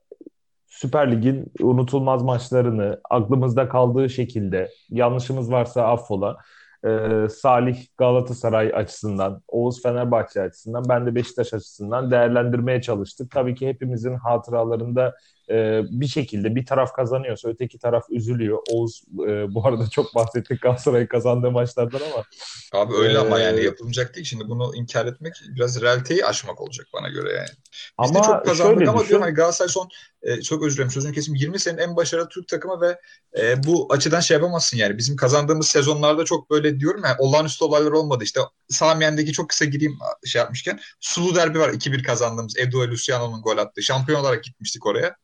[0.69, 6.37] Süper Lig'in unutulmaz maçlarını aklımızda kaldığı şekilde yanlışımız varsa affola
[6.85, 13.31] e, Salih Galatasaray açısından, Oğuz Fenerbahçe açısından, ben de Beşiktaş açısından değerlendirmeye çalıştık.
[13.31, 15.15] Tabii ki hepimizin hatıralarında
[15.51, 18.59] e, bir şekilde bir taraf kazanıyorsa öteki taraf üzülüyor.
[18.71, 22.25] Oğuz e, bu arada çok bahsettik Galatasaray'ın kazandığı maçlardan ama.
[22.73, 24.27] Abi öyle ee, ama yani yapılacak değil.
[24.27, 27.49] Şimdi bunu inkar etmek biraz realiteyi aşmak olacak bana göre yani.
[28.03, 29.09] Biz ama de çok kazandık ama düşün.
[29.09, 29.89] diyorum hani Galatasaray son
[30.23, 32.99] e, çok özür dilerim sözünü kesim 20 senenin en başarılı Türk takımı ve
[33.39, 34.99] e, bu açıdan şey yapamazsın yani.
[34.99, 38.25] Bizim kazandığımız sezonlarda çok böyle diyorum ya olağanüstü olaylar olmadı.
[38.25, 43.59] İşte Samiyen'deki çok kısa gireyim şey yapmışken Sulu derbi var 2-1 kazandığımız Edu Luciano'nun gol
[43.59, 43.83] attığı.
[43.83, 45.17] Şampiyon olarak gitmiştik oraya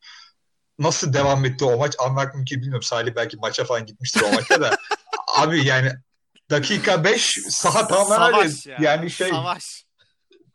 [0.79, 2.83] nasıl devam etti o maç anlamak mümkün bilmiyorum.
[2.83, 4.70] Salih belki maça falan gitmiştir o maçta da.
[5.37, 5.93] Abi yani
[6.51, 8.53] dakika 5 saha tamamen öyle.
[8.66, 8.79] Ya.
[8.81, 9.85] Yani şey Savaş.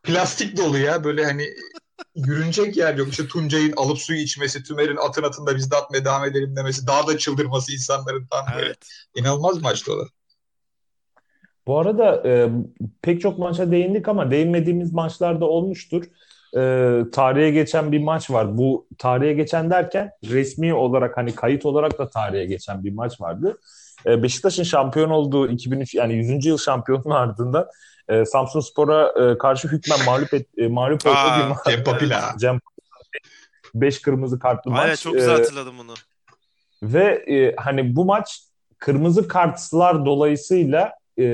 [0.03, 1.49] plastik dolu ya böyle hani
[2.15, 3.09] yürünecek yer yok.
[3.09, 7.07] İşte Tuncay'ın alıp suyu içmesi, Tümer'in atın atında biz de atmaya devam edelim demesi, daha
[7.07, 8.61] da çıldırması insanların tam evet.
[8.61, 8.74] böyle.
[9.15, 10.07] İnanılmaz maçtı o da.
[11.67, 12.49] Bu arada e,
[13.01, 16.03] pek çok maça değindik ama değinmediğimiz maçlar da olmuştur
[16.56, 18.58] e, tarihe geçen bir maç var.
[18.58, 23.58] Bu tarihe geçen derken resmi olarak hani kayıt olarak da tarihe geçen bir maç vardı.
[24.06, 26.45] E, Beşiktaş'ın şampiyon olduğu 2003 yani 100.
[26.45, 27.68] yıl şampiyonun ardından
[28.10, 31.58] e, Samsun Spor'a e, karşı hükmen mağlup et, e, mağlup olduğu bir maç.
[31.70, 32.36] Cem Papila.
[32.39, 32.60] Cem
[33.76, 34.88] 5 kırmızı kartlı maç.
[34.88, 35.93] Evet çok güzel e, hatırladım bunu.
[36.84, 38.39] Ve e, hani bu maç
[38.80, 41.26] kırmızı kartlar dolayısıyla e,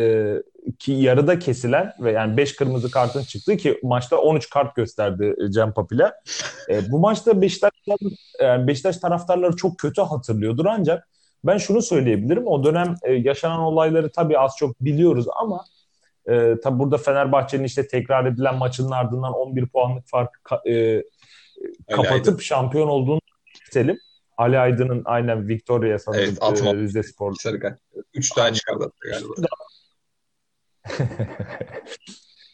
[0.79, 5.51] ki yarıda kesilen ve yani 5 kırmızı kartın çıktığı ki maçta 13 kart gösterdi e,
[5.51, 6.11] Cem Papil'e.
[6.69, 7.71] E, bu maçta Beşiktaş,
[8.41, 11.07] yani Beşiktaş taraftarları çok kötü hatırlıyordur ancak
[11.43, 12.47] ben şunu söyleyebilirim.
[12.47, 15.65] O dönem e, yaşanan olayları tabii az çok biliyoruz ama
[16.27, 20.29] e, tabii burada Fenerbahçe'nin işte tekrar edilen maçının ardından 11 puanlık fark
[20.67, 21.03] e,
[21.91, 23.21] kapatıp şampiyon olduğunu
[23.67, 23.99] bitelim.
[24.37, 27.35] Ali Aydın'ın aynen Victoria'ya sanırım evet, e, Rize Spor.
[28.13, 29.33] Üç tane çıkardı galiba.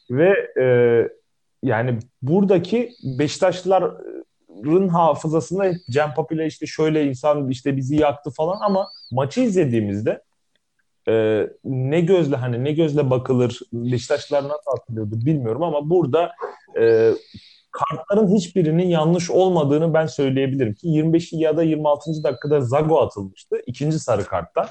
[0.09, 0.65] Ve e,
[1.63, 9.41] yani buradaki Beşiktaşlıların hafızasında Cem Papile işte şöyle insan işte bizi yaktı falan ama maçı
[9.41, 10.21] izlediğimizde
[11.07, 16.31] e, ne gözle hani ne gözle bakılır Beşiktaşlılar nasıl hatırlıyordu bilmiyorum ama burada
[16.79, 17.11] e,
[17.71, 22.23] kartların hiçbirinin yanlış olmadığını ben söyleyebilirim ki 25 ya da 26.
[22.23, 24.67] dakikada Zago atılmıştı ikinci sarı karttan.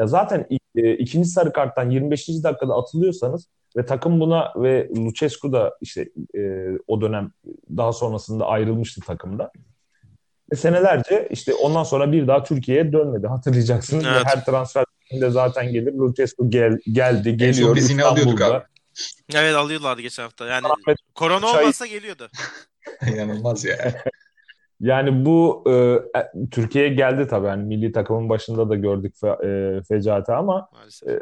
[0.00, 0.46] Ya zaten
[0.76, 2.28] e, ikinci sarı karttan 25.
[2.28, 6.40] dakikada atılıyorsanız ve takım buna ve Lucescu da işte e,
[6.86, 7.32] o dönem
[7.76, 9.52] daha sonrasında ayrılmıştı takımda.
[10.52, 13.26] Ve senelerce işte ondan sonra bir daha Türkiye'ye dönmedi.
[13.26, 14.04] Hatırlayacaksınız.
[14.06, 14.16] Evet.
[14.16, 14.84] Ve her transfer
[15.20, 15.92] de zaten gelir.
[15.92, 17.76] Lucescu gel, geldi, geliyor.
[17.76, 18.64] Biz yine alıyorduk abi.
[19.34, 20.46] Evet alıyorlardı geçen hafta.
[20.46, 22.28] Yani Ahmet, korona olmasa geliyordu.
[23.14, 24.02] İnanılmaz ya.
[24.80, 25.72] Yani bu e,
[26.18, 27.46] e, Türkiye'ye geldi tabii.
[27.46, 30.68] Yani milli takımın başında da gördük fe, e, fecaati ama
[31.08, 31.20] e,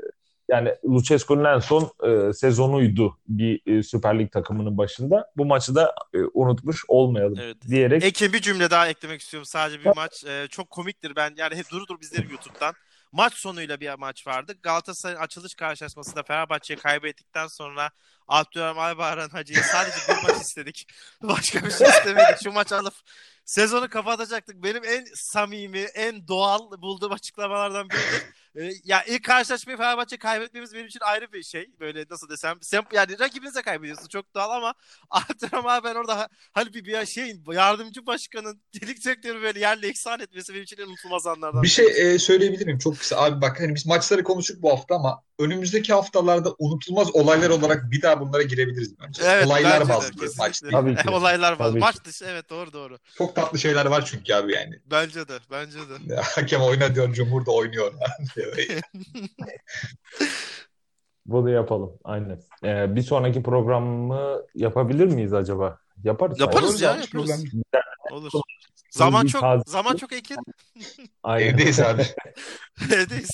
[0.49, 5.31] yani Lucescu'nun en son e, sezonuydu bir e, Süper Lig takımının başında.
[5.37, 7.57] Bu maçı da e, unutmuş olmayalım evet.
[7.69, 8.05] diyerek.
[8.05, 9.47] Eke bir cümle daha eklemek istiyorum.
[9.47, 11.17] Sadece bir maç e, çok komiktir.
[11.17, 12.75] Ben yani hep dur dur bizleri YouTube'dan.
[13.13, 14.55] Maç sonuyla bir maç vardı.
[14.63, 17.91] Galatasaray'ın açılış karşılaşmasında Fenerbahçe'yi kaybettikten sonra
[18.29, 20.87] Abdülhamid Aybaran Hacı'ya sadece bir maç istedik.
[21.23, 22.43] Başka bir şey istemedik.
[22.45, 22.95] Şu maç alıp
[23.45, 24.63] sezonu kapatacaktık.
[24.63, 28.23] Benim en samimi, en doğal bulduğum açıklamalardan biridir.
[28.59, 31.71] Ee, ya ilk karşılaşmayı Fenerbahçe kaybetmemiz benim için ayrı bir şey.
[31.81, 34.75] Böyle nasıl desem, sem yani rakibinize kaybediyorsun çok doğal ama
[35.11, 40.53] Abdurrahman ben orada hani bir, bir şeyin yardımcı başkanın delik direktörü böyle yerle eksan etmesi
[40.53, 41.63] benim için unutulmaz anlardan.
[41.63, 43.17] Bir şey e, söyleyebilirim çok kısa.
[43.17, 48.03] Abi bak hani biz maçları konuştuk bu hafta ama önümüzdeki haftalarda unutulmaz olaylar olarak bir
[48.03, 49.23] daha bunlara girebiliriz bence.
[49.27, 50.43] Evet, Olaylar bence de, bazlı kesinlikle.
[50.45, 50.73] maç değil.
[50.73, 51.11] Tabii ki.
[51.15, 51.59] Olaylar.
[51.59, 51.79] Tabii ki.
[51.79, 52.99] Maç dışı evet doğru doğru.
[53.19, 54.81] Çok tatlı şeyler var çünkü abi yani.
[54.91, 56.17] Bence de bence de.
[56.17, 57.93] Hakem oyna diyor, Cumhur da oynuyor.
[61.27, 61.93] Bunu yapalım.
[62.05, 62.41] Aynen.
[62.65, 65.79] Ee, bir sonraki programı yapabilir miyiz acaba?
[66.05, 66.41] Yaparız.
[66.41, 67.11] Yaparız ya Olur, yaparız.
[67.11, 67.63] problem.
[68.11, 68.31] Olur.
[68.91, 70.37] Zaman çok zaman çok ekin.
[71.23, 71.49] Aynen.
[71.55, 72.03] Evdeyiz abi.
[72.93, 73.31] Evdeyiz.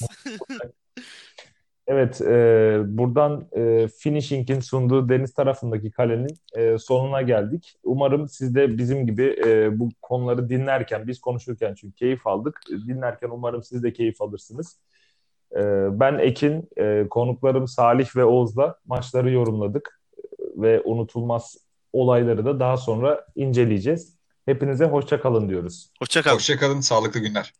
[1.87, 7.77] Evet, e, buradan e, Finishing'in sunduğu deniz tarafındaki kalenin e, sonuna geldik.
[7.83, 12.61] Umarım siz de bizim gibi e, bu konuları dinlerken, biz konuşurken çünkü keyif aldık.
[12.71, 14.79] Dinlerken umarım siz de keyif alırsınız.
[15.53, 15.61] E,
[16.01, 20.01] ben Ekin, e, konuklarım Salih ve Oğuz'la maçları yorumladık
[20.57, 21.57] ve unutulmaz
[21.93, 24.15] olayları da daha sonra inceleyeceğiz.
[24.47, 25.91] Hepinize hoşça kalın diyoruz.
[25.99, 26.35] Hoşça kal.
[26.35, 27.53] Hoşçakalın, sağlıklı günler.